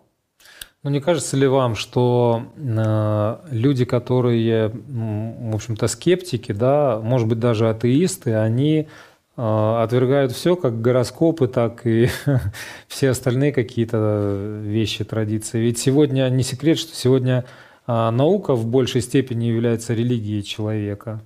Ну, 0.89 0.95
не 0.95 1.01
кажется 1.01 1.37
ли 1.37 1.47
вам, 1.47 1.75
что 1.75 2.45
э, 2.57 3.37
люди, 3.51 3.85
которые, 3.85 4.69
в 4.71 5.55
общем-то, 5.55 5.87
скептики, 5.87 6.53
да, 6.53 6.99
может 7.05 7.29
быть, 7.29 7.39
даже 7.39 7.69
атеисты, 7.69 8.33
они 8.33 8.89
э, 9.37 9.83
отвергают 9.83 10.33
все, 10.33 10.57
как 10.57 10.81
гороскопы, 10.81 11.47
так 11.47 11.87
и 11.87 12.09
все 12.89 13.11
остальные 13.11 13.53
какие-то 13.53 14.63
вещи, 14.63 15.05
традиции. 15.05 15.61
Ведь 15.61 15.79
сегодня 15.79 16.27
не 16.31 16.43
секрет, 16.43 16.79
что 16.79 16.97
сегодня 16.97 17.45
э, 17.87 18.11
наука 18.11 18.55
в 18.55 18.65
большей 18.67 19.03
степени 19.03 19.45
является 19.45 19.93
религией 19.93 20.43
человека. 20.43 21.21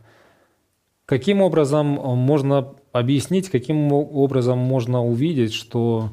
Каким 1.06 1.40
образом 1.40 1.86
можно 1.86 2.74
объяснить, 2.90 3.48
каким 3.48 3.92
образом 3.92 4.58
можно 4.58 5.04
увидеть, 5.04 5.54
что 5.54 6.10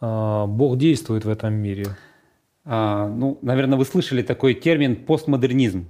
э, 0.00 0.44
Бог 0.48 0.76
действует 0.76 1.24
в 1.24 1.28
этом 1.28 1.54
мире? 1.54 1.86
А, 2.64 3.08
ну, 3.08 3.38
наверное, 3.42 3.78
вы 3.78 3.84
слышали 3.84 4.22
такой 4.22 4.54
термин 4.54 4.96
постмодернизм, 4.96 5.88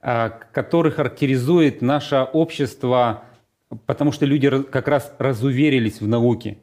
а, 0.00 0.30
который 0.52 0.92
характеризует 0.92 1.80
наше 1.80 2.16
общество, 2.32 3.24
потому 3.86 4.12
что 4.12 4.26
люди 4.26 4.62
как 4.62 4.88
раз 4.88 5.14
разуверились 5.18 6.00
в 6.00 6.06
науке, 6.06 6.58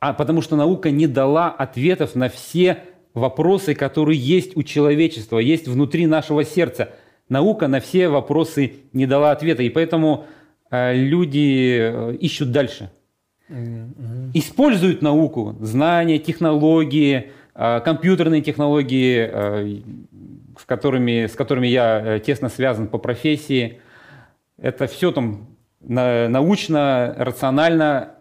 а 0.00 0.12
потому 0.14 0.40
что 0.40 0.56
наука 0.56 0.90
не 0.90 1.06
дала 1.06 1.50
ответов 1.50 2.14
на 2.14 2.28
все 2.28 2.84
вопросы, 3.14 3.74
которые 3.74 4.18
есть 4.18 4.56
у 4.56 4.62
человечества, 4.62 5.38
есть 5.38 5.68
внутри 5.68 6.06
нашего 6.06 6.44
сердца. 6.44 6.90
Наука 7.28 7.68
на 7.68 7.80
все 7.80 8.08
вопросы 8.08 8.74
не 8.92 9.06
дала 9.06 9.32
ответа, 9.32 9.62
и 9.62 9.70
поэтому 9.70 10.26
а, 10.70 10.92
люди 10.94 11.78
э, 11.78 12.16
ищут 12.20 12.52
дальше. 12.52 12.90
Используют 14.32 15.02
науку, 15.02 15.56
знания, 15.60 16.18
технологии, 16.18 17.32
компьютерные 17.54 18.42
технологии, 18.42 19.18
а, 19.20 19.82
с 20.58 20.64
которыми, 20.64 21.26
с 21.26 21.34
которыми 21.34 21.66
я 21.66 22.16
э, 22.16 22.20
тесно 22.20 22.48
связан 22.48 22.88
по 22.88 22.98
профессии. 22.98 23.80
Это 24.58 24.86
все 24.86 25.12
там 25.12 25.48
научно, 25.80 27.14
рационально, 27.18 28.14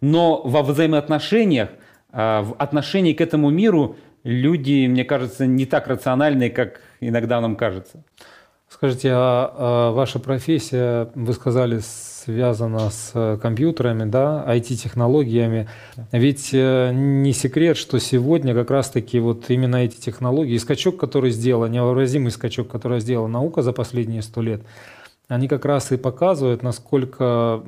но 0.00 0.42
во 0.42 0.62
взаимоотношениях, 0.62 1.70
а, 2.10 2.42
в 2.42 2.54
отношении 2.54 3.12
к 3.12 3.20
этому 3.20 3.50
миру 3.50 3.96
люди, 4.24 4.86
мне 4.86 5.04
кажется, 5.04 5.46
не 5.46 5.66
так 5.66 5.86
рациональные, 5.86 6.50
как 6.50 6.80
иногда 7.00 7.40
нам 7.40 7.56
кажется. 7.56 8.04
Скажите, 8.68 9.10
а, 9.12 9.54
а 9.56 9.92
ваша 9.92 10.18
профессия, 10.18 11.10
вы 11.14 11.32
сказали, 11.32 11.80
связана 12.28 12.90
с 12.90 13.38
компьютерами, 13.40 14.04
да, 14.04 14.44
IT-технологиями. 14.46 15.66
Ведь 16.12 16.50
э, 16.52 16.90
не 16.92 17.32
секрет, 17.32 17.78
что 17.78 17.98
сегодня 17.98 18.52
как 18.52 18.70
раз-таки 18.70 19.18
вот 19.18 19.48
именно 19.48 19.76
эти 19.76 19.98
технологии, 19.98 20.58
скачок, 20.58 20.98
который 20.98 21.30
сделала, 21.30 21.66
невообразимый 21.66 22.30
скачок, 22.30 22.68
который 22.68 23.00
сделала 23.00 23.28
наука 23.28 23.62
за 23.62 23.72
последние 23.72 24.20
сто 24.20 24.42
лет, 24.42 24.60
они 25.26 25.48
как 25.48 25.64
раз 25.64 25.90
и 25.90 25.96
показывают, 25.96 26.62
насколько 26.62 27.62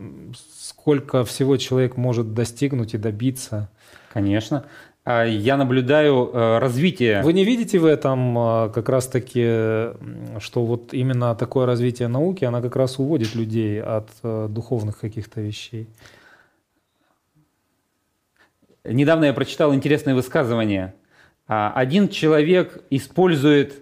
сколько 0.58 1.24
всего 1.24 1.56
человек 1.56 1.96
может 1.96 2.34
достигнуть 2.34 2.92
и 2.92 2.98
добиться. 2.98 3.70
Конечно. 4.12 4.64
А 5.04 5.24
я 5.24 5.56
наблюдаю 5.56 6.30
э, 6.32 6.58
развитие. 6.58 7.22
Вы 7.22 7.32
не 7.32 7.44
видите 7.44 7.78
в 7.78 7.86
этом 7.86 8.36
а, 8.38 8.68
как 8.68 8.88
раз-таки, 8.90 9.94
что 10.38 10.64
вот 10.64 10.92
именно 10.92 11.34
такое 11.34 11.64
развитие 11.64 12.08
науки, 12.08 12.44
она 12.44 12.60
как 12.60 12.76
раз 12.76 12.98
уводит 12.98 13.34
людей 13.34 13.82
от 13.82 14.10
э, 14.22 14.46
духовных 14.50 15.00
каких-то 15.00 15.40
вещей? 15.40 15.88
Недавно 18.84 19.26
я 19.26 19.32
прочитал 19.32 19.74
интересное 19.74 20.14
высказывание. 20.14 20.94
А, 21.46 21.72
один 21.74 22.08
человек 22.08 22.84
использует 22.90 23.80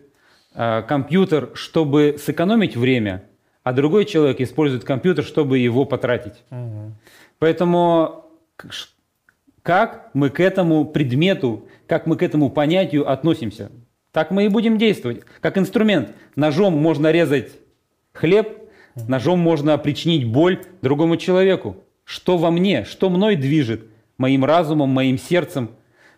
э, 0.55 0.83
компьютер, 0.83 1.51
чтобы 1.55 2.17
сэкономить 2.19 2.77
время, 2.77 3.25
а 3.65 3.73
другой 3.73 4.05
человек 4.05 4.41
использует 4.41 4.85
компьютер, 4.85 5.25
чтобы 5.25 5.59
его 5.59 5.85
потратить. 5.85 6.45
Угу. 6.51 6.93
Поэтому 7.41 8.25
как 9.69 10.09
мы 10.15 10.31
к 10.31 10.41
этому 10.41 10.87
предмету, 10.87 11.67
как 11.87 12.07
мы 12.07 12.17
к 12.17 12.23
этому 12.23 12.49
понятию 12.49 13.07
относимся. 13.07 13.71
Так 14.13 14.31
мы 14.31 14.47
и 14.47 14.49
будем 14.49 14.79
действовать. 14.79 15.21
Как 15.43 15.59
инструмент. 15.59 16.13
Ножом 16.37 16.73
можно 16.73 17.13
резать 17.13 17.53
хлеб, 18.15 18.49
ножом 18.95 19.41
можно 19.41 19.77
причинить 19.77 20.25
боль 20.27 20.65
другому 20.81 21.19
человеку. 21.19 21.77
Что 22.05 22.39
во 22.39 22.51
мне, 22.51 22.87
что 22.87 23.11
мной 23.11 23.37
движет, 23.37 23.83
моим 24.17 24.47
разумом, 24.47 24.89
моим 24.89 25.19
сердцем. 25.19 25.73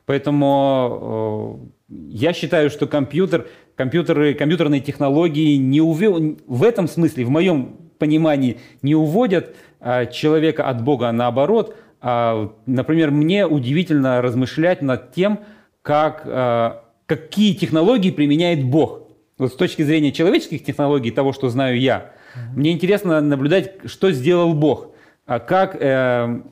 Поэтому 0.07 1.69
э, 1.89 1.97
я 2.13 2.33
считаю, 2.33 2.71
что 2.71 2.87
компьютер, 2.87 3.49
компьютеры, 3.75 4.35
компьютерные 4.35 4.81
технологии 4.81 5.57
не 5.57 5.81
ув... 5.81 5.99
в 5.99 6.63
этом 6.63 6.87
смысле, 6.87 7.25
в 7.25 7.31
моем 7.31 7.79
понимании, 7.99 8.59
не 8.83 8.95
уводят 8.95 9.57
э, 9.81 10.07
человека 10.13 10.69
от 10.69 10.85
Бога, 10.85 11.09
а 11.09 11.13
наоборот– 11.13 11.75
например, 12.03 13.11
мне 13.11 13.47
удивительно 13.47 14.23
размышлять 14.23 14.83
над 14.83 15.13
тем, 15.13 15.41
как, 15.83 16.23
а, 16.25 16.85
какие 17.07 17.55
технологии 17.55 18.11
применяет 18.11 18.65
Бог. 18.65 19.03
Вот 19.39 19.53
с 19.53 19.57
точки 19.57 19.83
зрения 19.83 20.13
человеческих 20.13 20.65
технологий, 20.65 21.11
того, 21.11 21.33
что 21.33 21.49
знаю 21.49 21.79
я, 21.79 22.13
мне 22.55 22.73
интересно 22.73 23.21
наблюдать, 23.21 23.73
что 23.87 24.13
сделал 24.13 24.55
Бог. 24.55 24.89
А 25.27 25.39
как 25.39 25.77
э, 25.77 26.43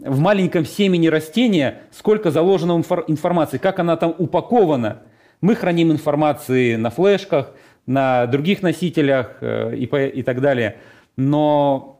в 0.00 0.18
маленьком 0.18 0.64
семени 0.64 1.08
растения, 1.08 1.82
сколько 1.90 2.30
заложено 2.30 2.82
информации, 3.08 3.58
как 3.58 3.78
она 3.78 3.96
там 3.96 4.14
упакована. 4.18 5.02
Мы 5.40 5.54
храним 5.54 5.92
информации 5.92 6.76
на 6.76 6.90
флешках, 6.90 7.52
на 7.86 8.26
других 8.26 8.62
носителях 8.62 9.38
э, 9.40 9.74
и, 9.76 9.84
и 9.84 10.22
так 10.22 10.40
далее. 10.40 10.78
Но 11.16 11.97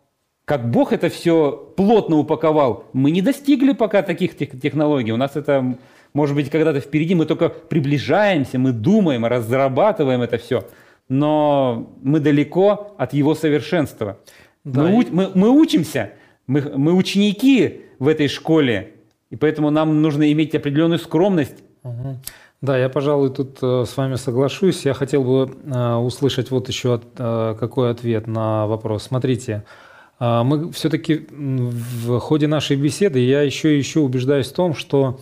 как 0.48 0.70
Бог 0.70 0.94
это 0.94 1.10
все 1.10 1.70
плотно 1.76 2.16
упаковал, 2.16 2.86
мы 2.94 3.10
не 3.10 3.20
достигли 3.20 3.74
пока 3.74 4.02
таких 4.02 4.34
технологий. 4.34 5.12
У 5.12 5.18
нас 5.18 5.36
это, 5.36 5.76
может 6.14 6.34
быть, 6.34 6.48
когда-то 6.48 6.80
впереди, 6.80 7.14
мы 7.14 7.26
только 7.26 7.50
приближаемся, 7.50 8.58
мы 8.58 8.72
думаем, 8.72 9.26
разрабатываем 9.26 10.22
это 10.22 10.38
все, 10.38 10.66
но 11.10 11.92
мы 12.02 12.20
далеко 12.20 12.94
от 12.96 13.12
его 13.12 13.34
совершенства. 13.34 14.20
Да, 14.64 14.84
мы, 14.84 15.02
и... 15.02 15.06
мы, 15.10 15.30
мы 15.34 15.50
учимся, 15.50 16.12
мы, 16.46 16.62
мы 16.62 16.94
ученики 16.94 17.82
в 17.98 18.08
этой 18.08 18.28
школе, 18.28 18.94
и 19.28 19.36
поэтому 19.36 19.68
нам 19.68 20.00
нужно 20.00 20.32
иметь 20.32 20.54
определенную 20.54 20.98
скромность. 20.98 21.62
Угу. 21.82 22.16
Да, 22.62 22.78
я, 22.78 22.88
пожалуй, 22.88 23.34
тут 23.34 23.58
э, 23.60 23.84
с 23.86 23.94
вами 23.98 24.14
соглашусь. 24.14 24.86
Я 24.86 24.94
хотел 24.94 25.24
бы 25.24 25.54
э, 25.62 25.94
услышать 25.96 26.50
вот 26.50 26.68
еще 26.68 27.02
э, 27.18 27.54
какой 27.60 27.90
ответ 27.90 28.26
на 28.26 28.66
вопрос. 28.66 29.02
Смотрите, 29.02 29.64
мы 30.18 30.72
все-таки 30.72 31.26
в 31.30 32.18
ходе 32.18 32.46
нашей 32.46 32.76
беседы 32.76 33.20
я 33.20 33.42
еще 33.42 33.74
и 33.74 33.78
еще 33.78 34.00
убеждаюсь 34.00 34.48
в 34.48 34.54
том, 34.54 34.74
что 34.74 35.20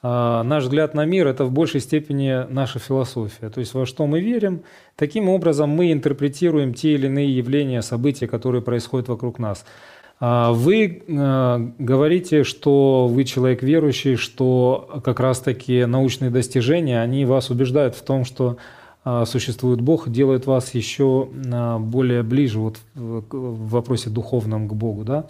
а, 0.00 0.44
наш 0.44 0.64
взгляд 0.64 0.94
на 0.94 1.04
мир– 1.04 1.26
это 1.28 1.44
в 1.44 1.52
большей 1.52 1.80
степени 1.80 2.46
наша 2.52 2.78
философия. 2.78 3.50
То 3.50 3.60
есть 3.60 3.74
во 3.74 3.84
что 3.84 4.06
мы 4.06 4.20
верим, 4.20 4.62
таким 4.96 5.28
образом 5.28 5.70
мы 5.70 5.92
интерпретируем 5.92 6.72
те 6.72 6.94
или 6.94 7.06
иные 7.06 7.36
явления, 7.36 7.82
события, 7.82 8.28
которые 8.28 8.62
происходят 8.62 9.08
вокруг 9.08 9.38
нас. 9.38 9.64
А, 10.20 10.52
вы 10.52 11.02
говорите, 11.08 12.44
что 12.44 13.08
вы 13.08 13.24
человек 13.24 13.62
верующий, 13.62 14.16
что 14.16 15.00
как 15.04 15.18
раз-таки 15.18 15.84
научные 15.84 16.30
достижения, 16.30 17.00
они 17.00 17.24
вас 17.24 17.50
убеждают 17.50 17.96
в 17.96 18.02
том, 18.02 18.24
что 18.24 18.50
а, 18.50 18.77
существует 19.26 19.80
Бог, 19.80 20.08
делает 20.08 20.46
вас 20.46 20.74
еще 20.74 21.28
а, 21.52 21.78
более 21.78 22.22
ближе 22.22 22.58
вот 22.58 22.78
в 22.94 23.68
вопросе 23.70 24.10
духовном 24.10 24.68
к 24.68 24.72
Богу. 24.72 25.04
Да? 25.04 25.28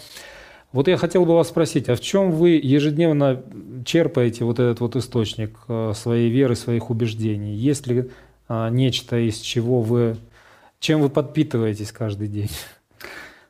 Вот 0.73 0.89
я 0.89 0.97
хотел 0.97 1.25
бы 1.25 1.35
вас 1.35 1.49
спросить, 1.49 1.89
а 1.89 1.95
в 1.95 2.01
чем 2.01 2.31
вы 2.31 2.51
ежедневно 2.63 3.43
черпаете 3.85 4.45
вот 4.45 4.59
этот 4.59 4.81
вот 4.81 4.97
источник 4.97 5.59
а, 5.69 5.93
своей 5.95 6.31
веры, 6.31 6.57
своих 6.57 6.91
убеждений? 6.91 7.55
Есть 7.55 7.87
ли 7.87 8.11
нечто, 8.49 9.19
из 9.19 9.41
чего 9.41 9.83
вы, 9.83 10.17
чем 10.81 11.03
вы 11.03 11.11
подпитываетесь 11.11 11.93
каждый 11.93 12.29
день? 12.29 12.51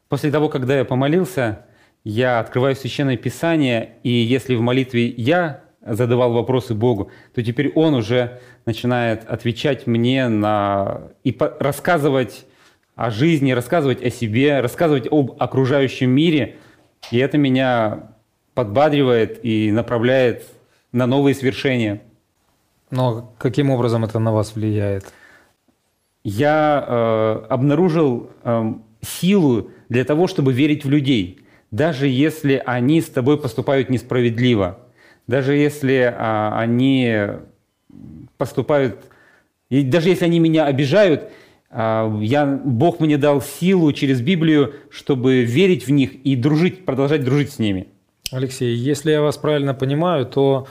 После 0.08 0.32
того, 0.32 0.48
когда 0.48 0.76
я 0.76 0.84
помолился, 0.84 1.66
я 2.02 2.40
открываю 2.40 2.74
Священное 2.74 3.16
Писание, 3.16 3.96
и 4.02 4.10
если 4.10 4.56
в 4.56 4.60
молитве 4.60 5.06
я 5.08 5.62
задавал 5.94 6.32
вопросы 6.32 6.74
Богу, 6.74 7.10
то 7.34 7.42
теперь 7.42 7.72
Он 7.74 7.94
уже 7.94 8.40
начинает 8.66 9.24
отвечать 9.28 9.86
мне 9.86 10.28
на... 10.28 11.10
и 11.24 11.36
рассказывать 11.58 12.46
о 12.94 13.10
жизни, 13.10 13.52
рассказывать 13.52 14.02
о 14.02 14.10
себе, 14.10 14.60
рассказывать 14.60 15.06
об 15.10 15.36
окружающем 15.38 16.10
мире. 16.10 16.56
И 17.12 17.18
это 17.18 17.38
меня 17.38 18.10
подбадривает 18.54 19.44
и 19.44 19.70
направляет 19.70 20.44
на 20.92 21.06
новые 21.06 21.34
свершения. 21.34 22.02
Но 22.90 23.32
каким 23.38 23.70
образом 23.70 24.04
это 24.04 24.18
на 24.18 24.32
вас 24.32 24.56
влияет? 24.56 25.12
Я 26.24 26.84
э, 26.86 27.46
обнаружил 27.48 28.30
э, 28.42 28.72
силу 29.00 29.70
для 29.88 30.04
того, 30.04 30.26
чтобы 30.26 30.52
верить 30.52 30.84
в 30.84 30.90
людей, 30.90 31.40
даже 31.70 32.08
если 32.08 32.60
они 32.64 33.00
с 33.00 33.06
тобой 33.06 33.38
поступают 33.38 33.90
несправедливо 33.90 34.78
даже 35.28 35.54
если 35.54 36.12
а, 36.12 36.58
они 36.58 37.14
поступают, 38.36 38.98
и 39.70 39.82
даже 39.82 40.08
если 40.08 40.24
они 40.24 40.40
меня 40.40 40.64
обижают, 40.64 41.30
а, 41.70 42.12
я, 42.20 42.46
Бог 42.46 42.98
мне 42.98 43.18
дал 43.18 43.40
силу 43.40 43.92
через 43.92 44.20
Библию, 44.20 44.74
чтобы 44.90 45.44
верить 45.44 45.86
в 45.86 45.90
них 45.90 46.14
и 46.24 46.34
дружить, 46.34 46.84
продолжать 46.84 47.22
дружить 47.22 47.52
с 47.52 47.58
ними. 47.58 47.88
Алексей, 48.32 48.74
если 48.74 49.12
я 49.12 49.22
вас 49.22 49.36
правильно 49.36 49.74
понимаю, 49.74 50.24
то 50.24 50.66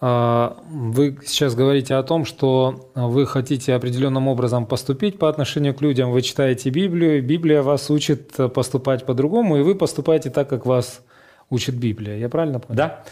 а, 0.00 0.56
вы 0.68 1.16
сейчас 1.24 1.54
говорите 1.54 1.94
о 1.94 2.02
том, 2.02 2.24
что 2.24 2.90
вы 2.96 3.24
хотите 3.24 3.72
определенным 3.72 4.26
образом 4.26 4.66
поступить 4.66 5.16
по 5.16 5.28
отношению 5.28 5.74
к 5.74 5.80
людям, 5.80 6.10
вы 6.10 6.22
читаете 6.22 6.70
Библию, 6.70 7.22
Библия 7.22 7.62
вас 7.62 7.88
учит 7.88 8.32
поступать 8.52 9.06
по-другому, 9.06 9.58
и 9.58 9.62
вы 9.62 9.76
поступаете 9.76 10.30
так, 10.30 10.48
как 10.48 10.66
вас 10.66 11.04
учит 11.50 11.76
Библия. 11.76 12.16
Я 12.16 12.28
правильно 12.28 12.58
понял? 12.58 12.76
Да. 12.76 13.04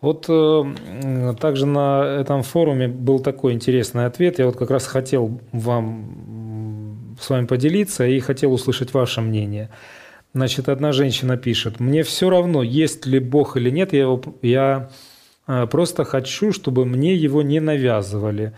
Вот 0.00 0.26
э, 0.28 1.34
также 1.40 1.66
на 1.66 2.04
этом 2.20 2.42
форуме 2.42 2.86
был 2.86 3.18
такой 3.18 3.54
интересный 3.54 4.06
ответ. 4.06 4.38
Я 4.38 4.46
вот 4.46 4.56
как 4.56 4.70
раз 4.70 4.86
хотел 4.86 5.40
вам 5.52 7.16
с 7.20 7.30
вами 7.30 7.46
поделиться 7.46 8.06
и 8.06 8.20
хотел 8.20 8.52
услышать 8.52 8.92
ваше 8.92 9.22
мнение. 9.22 9.70
Значит, 10.34 10.68
одна 10.68 10.92
женщина 10.92 11.38
пишет, 11.38 11.80
мне 11.80 12.02
все 12.02 12.28
равно, 12.28 12.62
есть 12.62 13.06
ли 13.06 13.18
Бог 13.18 13.56
или 13.56 13.70
нет, 13.70 13.94
я, 13.94 14.00
его, 14.02 14.22
я 14.42 14.90
э, 15.46 15.66
просто 15.66 16.04
хочу, 16.04 16.52
чтобы 16.52 16.84
мне 16.84 17.14
его 17.14 17.40
не 17.40 17.58
навязывали 17.58 18.52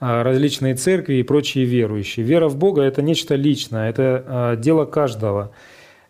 э, 0.00 0.22
различные 0.22 0.76
церкви 0.76 1.14
и 1.14 1.24
прочие 1.24 1.64
верующие. 1.64 2.24
Вера 2.24 2.48
в 2.48 2.56
Бога– 2.56 2.82
это 2.84 3.02
нечто 3.02 3.34
личное, 3.34 3.90
это 3.90 4.54
э, 4.54 4.56
дело 4.62 4.84
каждого– 4.84 5.50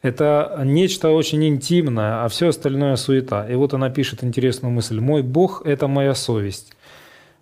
это 0.06 0.62
нечто 0.64 1.10
очень 1.10 1.44
интимное, 1.46 2.24
а 2.24 2.28
все 2.28 2.48
остальное 2.48 2.96
суета. 2.96 3.46
И 3.48 3.54
вот 3.54 3.74
она 3.74 3.90
пишет 3.90 4.24
интересную 4.24 4.72
мысль. 4.72 5.00
«Мой 5.00 5.22
Бог– 5.22 5.62
это 5.66 5.88
моя 5.88 6.14
совесть». 6.14 6.72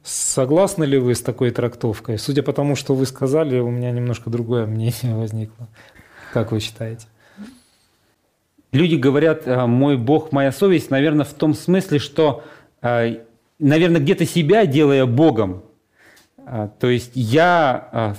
Согласны 0.03 0.85
ли 0.85 0.99
вы 0.99 1.15
с 1.15 1.23
такой 1.23 1.51
трактовкой? 1.51 2.19
Судя 2.19 2.43
по 2.43 2.53
тому, 2.53 2.77
что 2.77 2.95
вы 2.95 3.07
сказали, 3.07 3.59
у 3.59 3.71
меня 3.71 3.91
немножко 3.91 4.29
другое 4.29 4.67
мнение 4.67 4.95
возникло. 5.15 5.69
Как 6.33 6.53
вы 6.53 6.61
считаете? 6.61 7.07
Люди 8.73 8.97
говорят, 8.97 9.47
«А, 9.47 9.67
мой 9.67 9.97
Бог, 9.97 10.33
моя 10.33 10.53
совесть, 10.53 10.91
наверное, 10.91 11.25
в 11.25 11.33
том 11.33 11.55
смысле, 11.55 11.99
что, 11.99 12.45
а, 12.83 13.15
наверное, 13.59 14.01
где-то 14.01 14.27
себя 14.27 14.67
делая 14.67 15.07
Богом. 15.07 15.63
А, 16.45 16.69
то 16.69 16.89
есть 16.89 17.13
я 17.15 18.17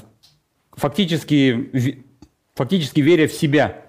фактически, 0.71 2.03
фактически 2.55 3.01
веря 3.01 3.27
в 3.27 3.33
себя– 3.33 3.81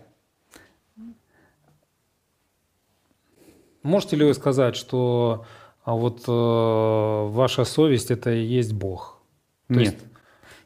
Можете 3.87 4.16
ли 4.16 4.25
вы 4.25 4.35
сказать, 4.35 4.75
что 4.75 5.47
а 5.85 5.95
вот 5.95 6.25
э, 6.26 7.28
ваша 7.31 7.64
совесть 7.64 8.11
это 8.11 8.33
и 8.33 8.43
есть 8.43 8.73
Бог? 8.73 9.21
То 9.69 9.75
Нет. 9.75 9.93
Есть... 9.93 9.97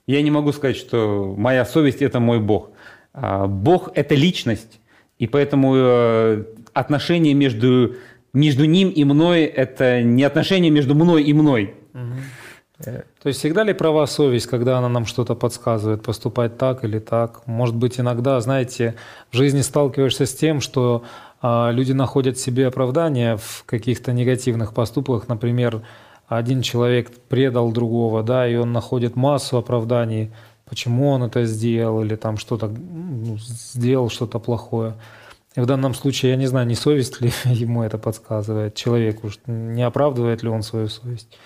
Я 0.07 0.23
не 0.23 0.31
могу 0.31 0.53
сказать, 0.53 0.77
что 0.77 1.35
моя 1.37 1.67
совесть 1.67 2.01
это 2.01 2.19
мой 2.19 2.41
Бог. 2.41 2.71
А, 3.13 3.47
Бог 3.47 3.91
это 3.95 4.15
личность, 4.15 4.81
и 5.19 5.27
поэтому 5.27 5.75
э, 5.77 6.45
отношения 6.73 7.35
между, 7.35 7.97
между 8.33 8.65
ним 8.65 8.89
и 8.89 9.05
мной 9.05 9.43
это 9.45 10.03
не 10.03 10.25
отношения 10.25 10.71
между 10.71 10.95
мной 10.95 11.23
и 11.23 11.35
мной. 11.35 11.75
Угу. 11.93 12.95
То 13.23 13.27
есть 13.27 13.41
всегда 13.41 13.63
ли 13.63 13.75
права 13.75 14.07
совесть, 14.07 14.47
когда 14.47 14.79
она 14.79 14.89
нам 14.89 15.05
что-то 15.05 15.35
подсказывает, 15.35 16.03
поступать 16.03 16.57
так 16.57 16.83
или 16.83 16.99
так? 16.99 17.47
Может 17.47 17.77
быть, 17.77 18.01
иногда, 18.01 18.41
знаете, 18.41 18.95
в 19.31 19.37
жизни 19.37 19.61
сталкиваешься 19.61 20.25
с 20.25 20.35
тем, 20.35 20.63
что 20.63 21.05
люди 21.43 21.93
находят 21.93 22.39
себе 22.39 22.67
оправдание 22.67 23.37
в 23.37 23.65
каких-то 23.67 24.13
негативных 24.13 24.75
поступках. 24.75 25.29
Например, 25.29 25.83
один 26.29 26.63
человек 26.63 27.11
предал 27.29 27.73
другого, 27.73 28.23
да, 28.23 28.47
и 28.47 28.55
он 28.57 28.73
находит 28.73 29.17
массу 29.17 29.57
оправданий, 29.57 30.31
почему 30.69 31.09
он 31.09 31.25
это 31.25 31.45
сделал, 31.45 32.03
или 32.03 32.15
там 32.15 32.37
что-то 32.37 32.69
ну, 32.69 33.37
сделал 33.39 34.11
что-то 34.11 34.39
плохое. 34.39 34.95
И 35.57 35.61
в 35.61 35.67
данном 35.67 35.95
случае, 35.95 36.31
я 36.31 36.37
не 36.37 36.47
знаю, 36.47 36.67
не 36.67 36.77
совесть 36.77 37.21
ли 37.21 37.33
ему 37.45 37.83
это 37.83 37.99
подсказывает, 37.99 38.75
человеку, 38.75 39.31
не 39.47 39.83
оправдывает 39.83 40.43
ли 40.43 40.49
он 40.49 40.63
свою 40.63 40.89
совесть. 40.89 41.37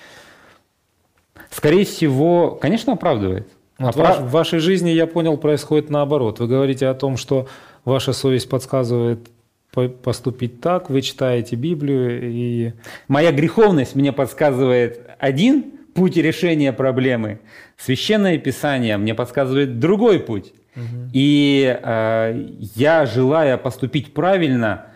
Скорее 1.50 1.84
всего, 1.84 2.50
конечно, 2.50 2.92
оправдывает. 2.92 3.48
Вот 3.78 3.96
Оправ... 3.96 4.20
В 4.20 4.30
вашей 4.30 4.58
жизни, 4.58 4.90
я 4.90 5.06
понял, 5.06 5.36
происходит 5.36 5.90
наоборот. 5.90 6.40
Вы 6.40 6.46
говорите 6.46 6.86
о 6.86 6.94
том, 6.94 7.16
что 7.16 7.48
ваша 7.84 8.12
совесть 8.12 8.48
подсказывает 8.48 9.30
поступить 9.74 10.60
так, 10.60 10.90
вы 10.90 11.02
читаете 11.02 11.56
Библию 11.56 12.20
и... 12.22 12.72
Моя 13.08 13.32
греховность 13.32 13.94
мне 13.94 14.12
подсказывает 14.12 15.10
один 15.18 15.72
путь 15.94 16.16
решения 16.16 16.72
проблемы. 16.72 17.40
Священное 17.76 18.38
Писание 18.38 18.96
мне 18.96 19.14
подсказывает 19.14 19.78
другой 19.78 20.20
путь. 20.20 20.52
Угу. 20.76 21.10
И 21.12 21.78
э, 21.82 22.48
я, 22.74 23.06
желая 23.06 23.56
поступить 23.56 24.12
правильно, 24.12 24.86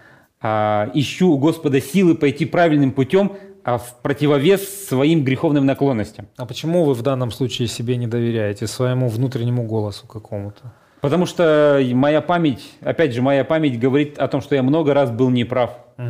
э, 0.42 0.90
ищу 0.94 1.30
у 1.30 1.38
Господа 1.38 1.80
силы 1.80 2.14
пойти 2.14 2.46
правильным 2.46 2.92
путем, 2.92 3.32
а 3.64 3.78
в 3.78 4.00
противовес 4.02 4.86
своим 4.88 5.24
греховным 5.24 5.66
наклонностям. 5.66 6.26
А 6.36 6.46
почему 6.46 6.84
вы 6.84 6.94
в 6.94 7.02
данном 7.02 7.30
случае 7.30 7.68
себе 7.68 7.96
не 7.96 8.06
доверяете, 8.06 8.66
своему 8.66 9.08
внутреннему 9.08 9.64
голосу 9.64 10.06
какому-то? 10.06 10.72
Потому 11.00 11.26
что 11.26 11.80
моя 11.94 12.20
память, 12.20 12.72
опять 12.80 13.12
же, 13.12 13.22
моя 13.22 13.44
память 13.44 13.78
говорит 13.78 14.18
о 14.18 14.28
том, 14.28 14.40
что 14.40 14.54
я 14.54 14.62
много 14.62 14.94
раз 14.94 15.10
был 15.10 15.30
неправ. 15.30 15.76
Угу. 15.96 16.06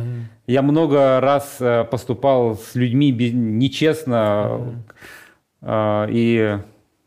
Я 0.47 0.61
много 0.61 1.19
раз 1.19 1.57
э, 1.59 1.83
поступал 1.83 2.57
с 2.57 2.75
людьми 2.75 3.11
нечестно. 3.11 4.75
Угу. 5.61 5.69
И 6.09 6.57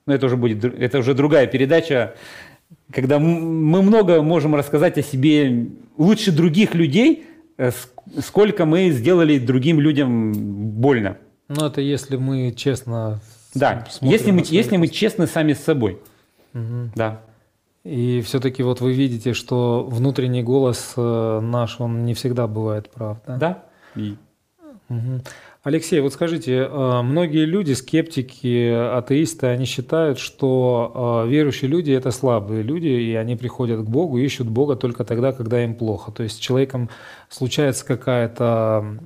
ну, 0.06 0.12
это 0.12 0.26
уже 0.26 0.36
будет, 0.36 0.64
это 0.64 0.98
уже 0.98 1.14
другая 1.14 1.46
передача, 1.46 2.14
когда 2.92 3.18
мы 3.18 3.82
много 3.82 4.22
можем 4.22 4.54
рассказать 4.54 4.98
о 4.98 5.02
себе 5.02 5.68
лучше 5.96 6.32
других 6.32 6.74
людей, 6.74 7.26
э, 7.56 7.70
сколько 8.20 8.64
мы 8.64 8.90
сделали 8.90 9.38
другим 9.38 9.80
людям 9.80 10.32
больно. 10.32 11.16
Ну, 11.48 11.66
это 11.66 11.80
если 11.80 12.16
мы 12.16 12.52
честно. 12.52 13.20
Да, 13.54 13.86
если 14.00 14.30
мы, 14.30 14.42
если 14.46 14.76
мы 14.76 14.88
честны 14.88 15.26
сами 15.26 15.52
с 15.52 15.60
собой. 15.60 15.98
Угу. 16.54 16.92
Да. 16.94 17.20
И 17.84 18.20
все-таки 18.20 18.62
вот 18.62 18.80
вы 18.80 18.92
видите, 18.92 19.34
что 19.34 19.84
внутренний 19.84 20.42
голос 20.42 20.94
э, 20.96 21.40
наш, 21.42 21.80
он 21.80 22.04
не 22.04 22.14
всегда 22.14 22.46
бывает 22.46 22.88
прав, 22.90 23.18
да? 23.26 23.36
Да. 23.36 23.64
И... 23.96 24.16
Угу. 24.88 25.22
Алексей, 25.64 26.00
вот 26.00 26.12
скажите, 26.12 26.68
э, 26.70 27.02
многие 27.02 27.44
люди, 27.44 27.72
скептики, 27.72 28.68
атеисты, 28.68 29.48
они 29.48 29.64
считают, 29.64 30.20
что 30.20 31.24
э, 31.26 31.28
верующие 31.28 31.68
люди– 31.68 31.90
это 31.92 32.12
слабые 32.12 32.62
люди, 32.62 32.86
и 32.86 33.14
они 33.16 33.34
приходят 33.34 33.80
к 33.80 33.88
Богу, 33.88 34.18
ищут 34.18 34.48
Бога 34.48 34.76
только 34.76 35.04
тогда, 35.04 35.32
когда 35.32 35.64
им 35.64 35.74
плохо. 35.74 36.12
То 36.12 36.22
есть 36.22 36.36
с 36.36 36.38
человеком 36.38 36.88
случается 37.28 37.84
какая-то 37.84 38.96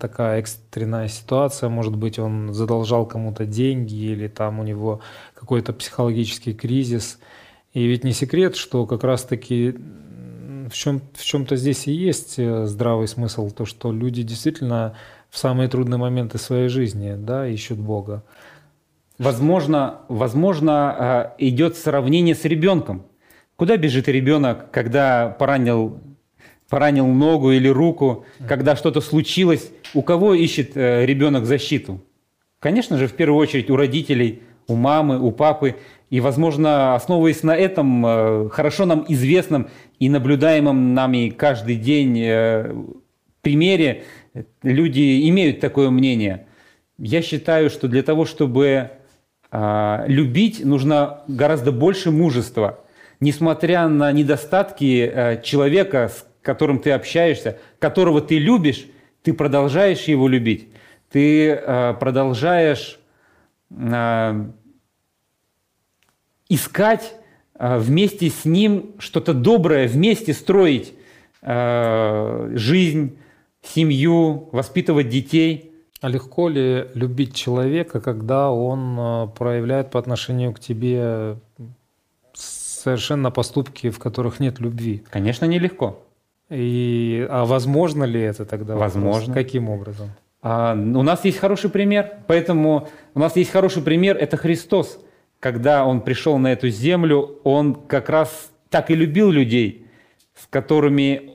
такая 0.00 0.38
экстренная 0.38 1.08
ситуация, 1.08 1.68
может 1.68 1.96
быть, 1.96 2.18
он 2.18 2.54
задолжал 2.54 3.04
кому-то 3.04 3.44
деньги, 3.44 3.94
или 3.94 4.28
там 4.28 4.58
у 4.58 4.62
него 4.62 5.00
какой-то 5.34 5.74
психологический 5.74 6.54
кризис– 6.54 7.18
и 7.72 7.86
ведь 7.86 8.04
не 8.04 8.12
секрет, 8.12 8.56
что 8.56 8.86
как 8.86 9.04
раз-таки 9.04 9.74
в, 10.68 10.74
чем, 10.74 11.00
в 11.14 11.24
чем-то 11.24 11.56
здесь 11.56 11.86
и 11.86 11.92
есть 11.92 12.38
э, 12.38 12.66
здравый 12.66 13.08
смысл, 13.08 13.50
то, 13.50 13.64
что 13.64 13.92
люди 13.92 14.22
действительно 14.22 14.94
в 15.30 15.38
самые 15.38 15.68
трудные 15.68 15.98
моменты 15.98 16.38
своей 16.38 16.68
жизни 16.68 17.14
да, 17.16 17.46
ищут 17.46 17.78
Бога. 17.78 18.24
Возможно, 19.18 20.00
возможно, 20.08 21.32
э, 21.38 21.46
идет 21.46 21.76
сравнение 21.76 22.34
с 22.34 22.44
ребенком. 22.44 23.04
Куда 23.56 23.76
бежит 23.76 24.08
ребенок, 24.08 24.70
когда 24.70 25.28
поранил, 25.28 26.00
поранил 26.68 27.06
ногу 27.06 27.52
или 27.52 27.68
руку, 27.68 28.24
когда 28.48 28.76
что-то 28.76 29.00
случилось? 29.00 29.70
У 29.94 30.02
кого 30.02 30.34
ищет 30.34 30.76
э, 30.76 31.06
ребенок 31.06 31.46
защиту? 31.46 32.00
Конечно 32.58 32.98
же, 32.98 33.06
в 33.06 33.12
первую 33.12 33.40
очередь 33.40 33.70
у 33.70 33.76
родителей, 33.76 34.42
у 34.68 34.74
мамы, 34.74 35.20
у 35.20 35.32
папы. 35.32 35.76
И, 36.12 36.20
возможно, 36.20 36.94
основываясь 36.94 37.42
на 37.42 37.56
этом 37.56 38.04
э, 38.04 38.48
хорошо 38.50 38.84
нам 38.84 39.06
известном 39.08 39.70
и 39.98 40.10
наблюдаемом 40.10 40.92
нами 40.92 41.30
каждый 41.30 41.76
день 41.76 42.20
э, 42.20 42.70
примере, 43.40 44.04
люди 44.62 45.26
имеют 45.30 45.60
такое 45.60 45.88
мнение. 45.88 46.48
Я 46.98 47.22
считаю, 47.22 47.70
что 47.70 47.88
для 47.88 48.02
того, 48.02 48.26
чтобы 48.26 48.90
а, 49.50 50.04
любить, 50.06 50.62
нужно 50.62 51.20
гораздо 51.28 51.72
больше 51.72 52.10
мужества. 52.10 52.80
Несмотря 53.20 53.88
на 53.88 54.12
недостатки 54.12 55.10
э, 55.10 55.42
человека, 55.42 56.10
с 56.14 56.26
которым 56.42 56.78
ты 56.78 56.90
общаешься, 56.90 57.56
которого 57.78 58.20
ты 58.20 58.38
любишь, 58.38 58.84
ты 59.22 59.32
продолжаешь 59.32 60.02
его 60.02 60.28
любить. 60.28 60.68
Ты 61.10 61.56
продолжаешь 61.98 62.98
искать 66.54 67.14
э, 67.58 67.78
вместе 67.78 68.28
с 68.28 68.44
ним 68.44 68.94
что-то 68.98 69.34
доброе, 69.34 69.88
вместе 69.88 70.32
строить 70.32 70.94
э, 71.42 72.52
жизнь, 72.54 73.18
семью, 73.62 74.48
воспитывать 74.52 75.08
детей. 75.08 75.68
А 76.00 76.08
легко 76.08 76.48
ли 76.48 76.88
любить 76.94 77.34
человека, 77.34 78.00
когда 78.00 78.50
он 78.50 78.96
э, 78.98 79.28
проявляет 79.38 79.90
по 79.90 79.98
отношению 80.00 80.52
к 80.52 80.58
тебе 80.58 81.36
совершенно 82.34 83.30
поступки, 83.30 83.90
в 83.90 83.98
которых 83.98 84.40
нет 84.40 84.58
любви? 84.58 85.04
Конечно, 85.10 85.44
нелегко. 85.44 86.02
И, 86.50 87.26
а 87.30 87.44
возможно 87.44 88.04
ли 88.04 88.20
это 88.20 88.44
тогда? 88.44 88.76
Возможно. 88.76 89.28
Вопрос? 89.28 89.34
Каким 89.34 89.70
образом? 89.70 90.10
А, 90.42 90.74
у 90.74 91.02
нас 91.02 91.24
есть 91.24 91.38
хороший 91.38 91.70
пример, 91.70 92.18
поэтому 92.26 92.88
у 93.14 93.20
нас 93.20 93.36
есть 93.36 93.50
хороший 93.50 93.82
пример– 93.82 94.16
это 94.20 94.36
Христос. 94.36 94.98
Когда 95.42 95.84
Он 95.84 96.00
пришел 96.00 96.38
на 96.38 96.52
эту 96.52 96.68
землю, 96.70 97.40
Он 97.44 97.74
как 97.74 98.08
раз 98.08 98.50
так 98.70 98.90
и 98.90 98.94
любил 98.94 99.30
людей, 99.30 99.86
с 100.34 100.46
которыми 100.46 101.32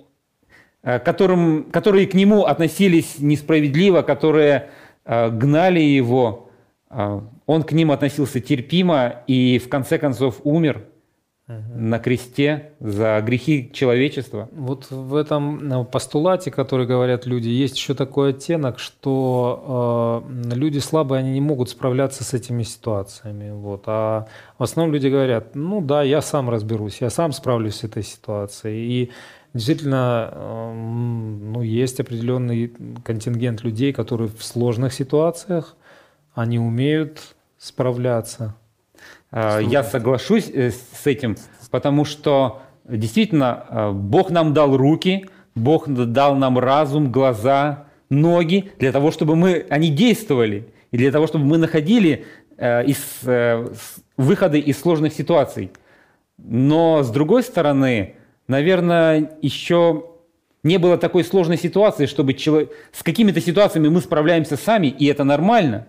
Э, 0.87 0.99
которым, 0.99 1.65
которые 1.65 2.07
к 2.07 2.13
нему 2.13 2.45
относились 2.45 3.19
несправедливо, 3.19 4.03
которые 4.03 4.69
э, 5.03 5.29
гнали 5.31 5.81
его. 5.81 6.49
Э, 6.89 7.19
он 7.45 7.63
к 7.63 7.73
ним 7.73 7.91
относился 7.91 8.39
терпимо 8.39 9.23
и 9.27 9.59
в 9.59 9.67
конце 9.67 9.97
концов 9.97 10.39
умер. 10.45 10.85
На 11.47 11.99
кресте 11.99 12.71
за 12.81 13.21
грехи 13.21 13.71
человечества. 13.73 14.49
Вот 14.51 14.91
в 14.91 15.15
этом 15.15 15.85
постулате, 15.85 16.51
который 16.51 16.85
говорят 16.85 17.25
люди, 17.25 17.47
есть 17.47 17.77
еще 17.77 17.93
такой 17.93 18.31
оттенок, 18.31 18.79
что 18.79 20.25
э, 20.25 20.53
люди 20.55 20.79
слабые, 20.79 21.19
они 21.19 21.31
не 21.31 21.41
могут 21.41 21.69
справляться 21.69 22.25
с 22.25 22.33
этими 22.33 22.63
ситуациями. 22.63 23.51
Вот. 23.51 23.83
А 23.85 24.27
в 24.57 24.63
основном 24.63 24.93
люди 24.93 25.07
говорят, 25.07 25.55
ну 25.55 25.79
да, 25.79 26.03
я 26.03 26.21
сам 26.21 26.49
разберусь, 26.49 26.99
я 26.99 27.09
сам 27.09 27.31
справлюсь 27.31 27.75
с 27.75 27.83
этой 27.85 28.03
ситуацией. 28.03 29.03
И 29.03 29.11
Действительно, 29.53 30.29
эм, 30.33 31.53
ну, 31.53 31.61
есть 31.63 31.99
определенный 31.99 32.71
контингент 33.03 33.63
людей, 33.63 33.91
которые 33.91 34.29
в 34.29 34.43
сложных 34.43 34.93
ситуациях, 34.93 35.75
они 36.35 36.59
умеют 36.59 37.35
справляться. 37.57 38.55
А, 39.31 39.59
я 39.59 39.83
соглашусь 39.83 40.49
э, 40.53 40.71
с 40.71 41.05
этим, 41.05 41.35
потому 41.69 42.05
что 42.05 42.61
действительно 42.87 43.65
э, 43.69 43.91
Бог 43.91 44.29
нам 44.29 44.53
дал 44.53 44.77
руки, 44.77 45.25
Бог 45.55 45.87
дал 45.89 46.35
нам 46.35 46.57
разум, 46.59 47.11
глаза, 47.11 47.85
ноги 48.09 48.71
для 48.79 48.91
того, 48.91 49.11
чтобы 49.11 49.35
мы, 49.35 49.65
они 49.69 49.89
действовали, 49.89 50.69
и 50.91 50.97
для 50.97 51.11
того, 51.11 51.27
чтобы 51.27 51.45
мы 51.45 51.57
находили 51.57 52.25
э, 52.57 52.85
из, 52.85 52.97
выходы 54.15 54.59
из 54.59 54.79
сложных 54.79 55.13
ситуаций. 55.13 55.71
Но 56.37 57.03
с 57.03 57.09
другой 57.09 57.43
стороны, 57.43 58.15
наверное, 58.47 59.37
еще 59.41 60.05
не 60.63 60.77
было 60.77 60.97
такой 60.97 61.23
сложной 61.23 61.57
ситуации, 61.57 62.05
чтобы 62.05 62.33
человек... 62.33 62.71
с 62.91 63.03
какими-то 63.03 63.41
ситуациями 63.41 63.89
мы 63.89 64.01
справляемся 64.01 64.57
сами, 64.57 64.87
и 64.87 65.05
это 65.05 65.23
нормально. 65.23 65.87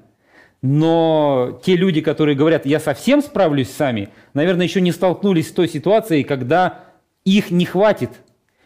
Но 0.61 1.61
те 1.65 1.77
люди, 1.77 2.01
которые 2.01 2.37
говорят, 2.37 2.67
я 2.67 2.81
совсем 2.81 3.23
справлюсь 3.23 3.71
сами, 3.71 4.09
наверное, 4.35 4.67
еще 4.67 4.81
не 4.81 4.91
столкнулись 4.91 5.49
с 5.49 5.53
той 5.53 5.69
ситуацией, 5.69 6.25
когда 6.25 6.81
их 7.25 7.51
не 7.51 7.65
хватит, 7.65 8.11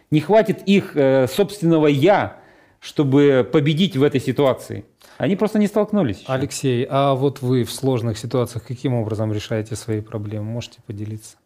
не 0.09 0.19
хватит 0.19 0.63
их 0.65 0.95
э, 0.95 1.27
собственного 1.27 1.87
«я», 1.87 2.37
чтобы 2.79 3.47
победить 3.49 3.95
в 3.95 4.03
этой 4.03 4.19
ситуации. 4.19 4.85
Они 5.17 5.35
просто 5.35 5.57
не 5.57 5.67
столкнулись. 5.67 6.21
Еще. 6.21 6.31
Алексей, 6.31 6.87
а 6.89 7.13
вот 7.13 7.41
вы 7.41 7.63
в 7.63 7.71
сложных 7.71 8.17
ситуациях 8.17 8.65
каким 8.65 8.93
образом 8.93 9.31
решаете 9.31 9.75
свои 9.75 10.01
проблемы? 10.01 10.45
Можете 10.45 10.79
поделиться? 10.85 11.37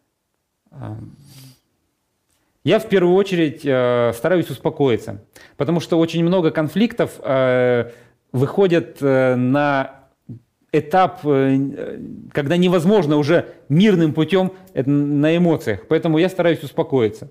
Я 2.64 2.80
в 2.80 2.88
первую 2.88 3.14
очередь 3.14 3.60
э, 3.64 4.12
стараюсь 4.14 4.50
успокоиться, 4.50 5.24
потому 5.56 5.80
что 5.80 5.98
очень 5.98 6.24
много 6.24 6.50
конфликтов 6.50 7.20
э, 7.22 7.92
выходят 8.32 8.98
э, 9.00 9.36
на 9.36 9.97
этап, 10.72 11.20
э, 11.24 11.98
когда 12.32 12.56
невозможно 12.56 13.16
уже 13.16 13.46
мирным 13.68 14.12
путем 14.12 14.52
на 14.74 15.36
эмоциях. 15.36 15.86
Поэтому 15.88 16.18
я 16.18 16.28
стараюсь 16.28 16.62
успокоиться 16.62 17.30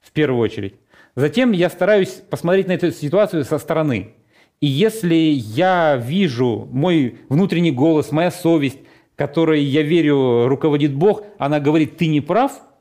в 0.00 0.12
первую 0.12 0.40
очередь. 0.40 0.74
Затем 1.16 1.52
я 1.52 1.70
стараюсь 1.70 2.22
посмотреть 2.28 2.68
на 2.68 2.72
эту 2.72 2.90
ситуацию 2.90 3.44
со 3.44 3.58
стороны. 3.58 4.14
И 4.60 4.66
если 4.66 5.14
я 5.14 5.96
вижу 5.96 6.68
мой 6.70 7.18
внутренний 7.28 7.72
голос, 7.72 8.12
моя 8.12 8.30
совесть, 8.30 8.78
которой 9.16 9.62
я 9.62 9.82
верю 9.82 10.48
руководит 10.48 10.94
Бог, 10.94 11.22
она 11.38 11.60
говорит, 11.60 11.96
ты 11.96 12.06
не 12.08 12.20
прав– 12.20 12.60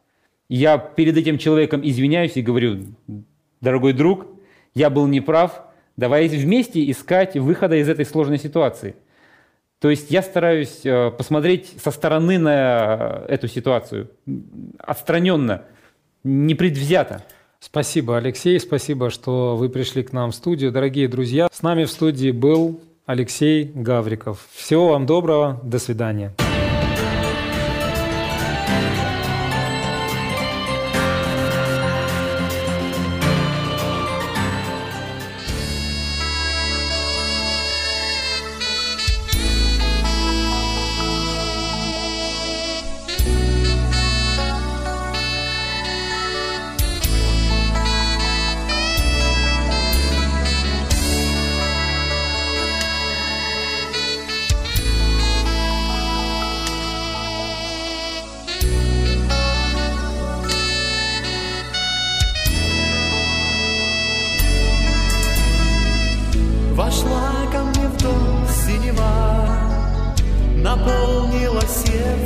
я 0.49 0.77
перед 0.77 1.17
этим 1.17 1.39
человеком 1.39 1.81
извиняюсь 1.83 2.37
и 2.37 2.43
говорю, 2.43 2.83
дорогой 3.59 3.93
друг, 3.93 4.27
я 4.75 4.91
был 4.91 5.07
неправ, 5.07 5.63
давай 5.97 6.27
вместе 6.27 6.89
искать 6.91 7.35
выхода 7.35 7.75
из 7.75 7.89
этой 7.89 8.05
сложной 8.05 8.37
ситуации. 8.37 8.95
То 9.83 9.89
есть 9.89 10.11
я 10.11 10.21
стараюсь 10.21 10.85
э, 10.85 11.11
посмотреть 11.11 11.73
со 11.83 11.91
стороны 11.91 12.39
на 12.39 13.25
эту 13.27 13.49
ситуацию, 13.49 14.09
отстраненно, 14.79 15.63
непредвзято. 16.23 17.21
Спасибо, 17.59 18.15
Алексей, 18.15 18.61
спасибо, 18.61 19.09
что 19.09 19.57
вы 19.57 19.67
пришли 19.67 20.01
к 20.03 20.13
нам 20.13 20.31
в 20.31 20.35
студию. 20.35 20.71
Дорогие 20.71 21.09
друзья, 21.09 21.49
с 21.51 21.61
нами 21.61 21.83
в 21.83 21.91
студии 21.91 22.31
был 22.31 22.79
Алексей 23.05 23.73
Гавриков. 23.75 24.47
Всего 24.53 24.87
вам 24.87 25.05
доброго, 25.05 25.59
до 25.63 25.79
свидания. 25.79 26.33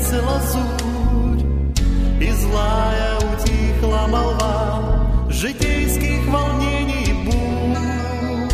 солнце 0.08 0.24
лазурь, 0.24 1.44
И 2.22 2.32
злая 2.32 3.18
утихла 3.18 4.08
молва 4.08 5.30
Житейских 5.30 6.26
волнений 6.28 7.14
бурь. 7.26 8.50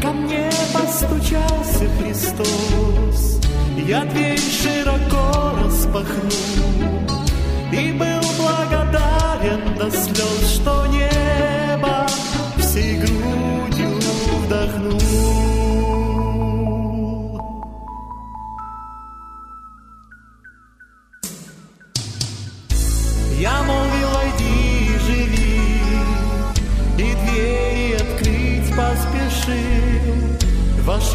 Ко 0.00 0.12
мне 0.12 0.50
постучался 0.72 1.88
Христос, 1.98 3.40
Я 3.76 4.04
дверь 4.04 4.40
широко 4.40 5.52
распахнул 5.62 6.30
И 7.72 7.92
был 7.92 8.22
благодарен 8.38 9.76
до 9.78 9.90
слез, 9.90 10.50
Что 10.54 10.86
небо 10.86 12.06
всей 12.58 12.96
грудью 12.98 14.00
вдохнул. 14.44 15.45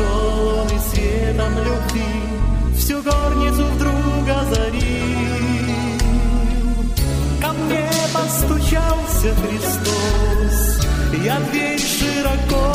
пошел 0.02 0.66
и 0.66 0.80
светом 0.90 1.54
любви 1.60 2.76
всю 2.78 3.02
горницу 3.02 3.66
вдруг 3.76 4.30
озарил. 4.30 4.82
Ко 7.42 7.54
мне 7.54 7.90
постучался 8.14 9.36
Христос, 9.42 10.88
я 11.24 11.40
дверь 11.52 11.80
широко 11.80 12.71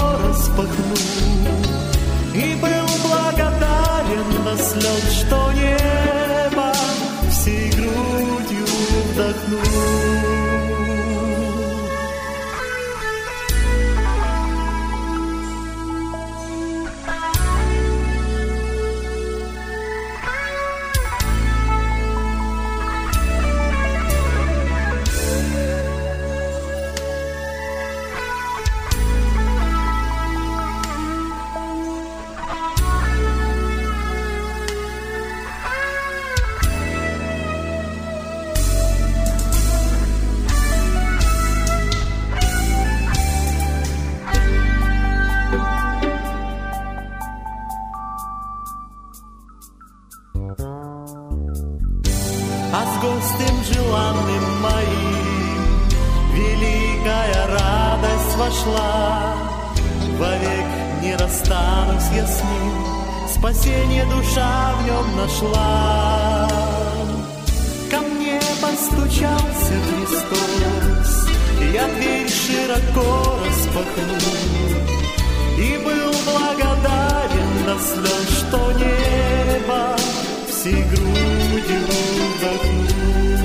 планам 53.86 54.60
моим. 54.60 55.76
Великая 56.32 57.46
радость 57.46 58.36
вошла. 58.36 59.34
Вовек 60.18 60.70
не 61.02 61.16
расстанусь 61.16 62.10
я 62.14 62.26
с 62.26 62.42
ним. 62.42 62.96
Спасение 63.28 64.04
душа 64.06 64.74
в 64.78 64.86
нем 64.86 65.16
нашла. 65.16 66.48
Ко 67.90 68.00
мне 68.00 68.40
постучался 68.60 69.74
Христос. 69.88 71.28
Я 71.72 71.86
дверь 71.88 72.28
широко 72.28 73.38
распахнул. 73.44 74.34
И 75.58 75.78
был 75.84 76.12
благодарен 76.26 77.64
до 77.66 77.78
слез, 77.78 78.38
что 78.40 78.72
небо 78.72 79.96
всей 80.48 80.82
грудью 80.82 81.86
вдохнул. 82.36 83.35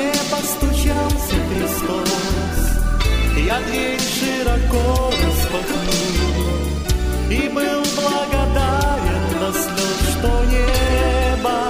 Мне 0.00 0.12
постучался 0.30 1.36
Христос, 1.48 2.08
я 3.36 3.60
дверь 3.60 4.00
широко 4.00 5.10
распахнул 5.24 6.50
и 7.30 7.48
был 7.48 7.82
благодарен 7.96 9.40
до 9.40 9.52
слез, 9.52 9.98
что 10.18 10.44
небо 10.44 11.69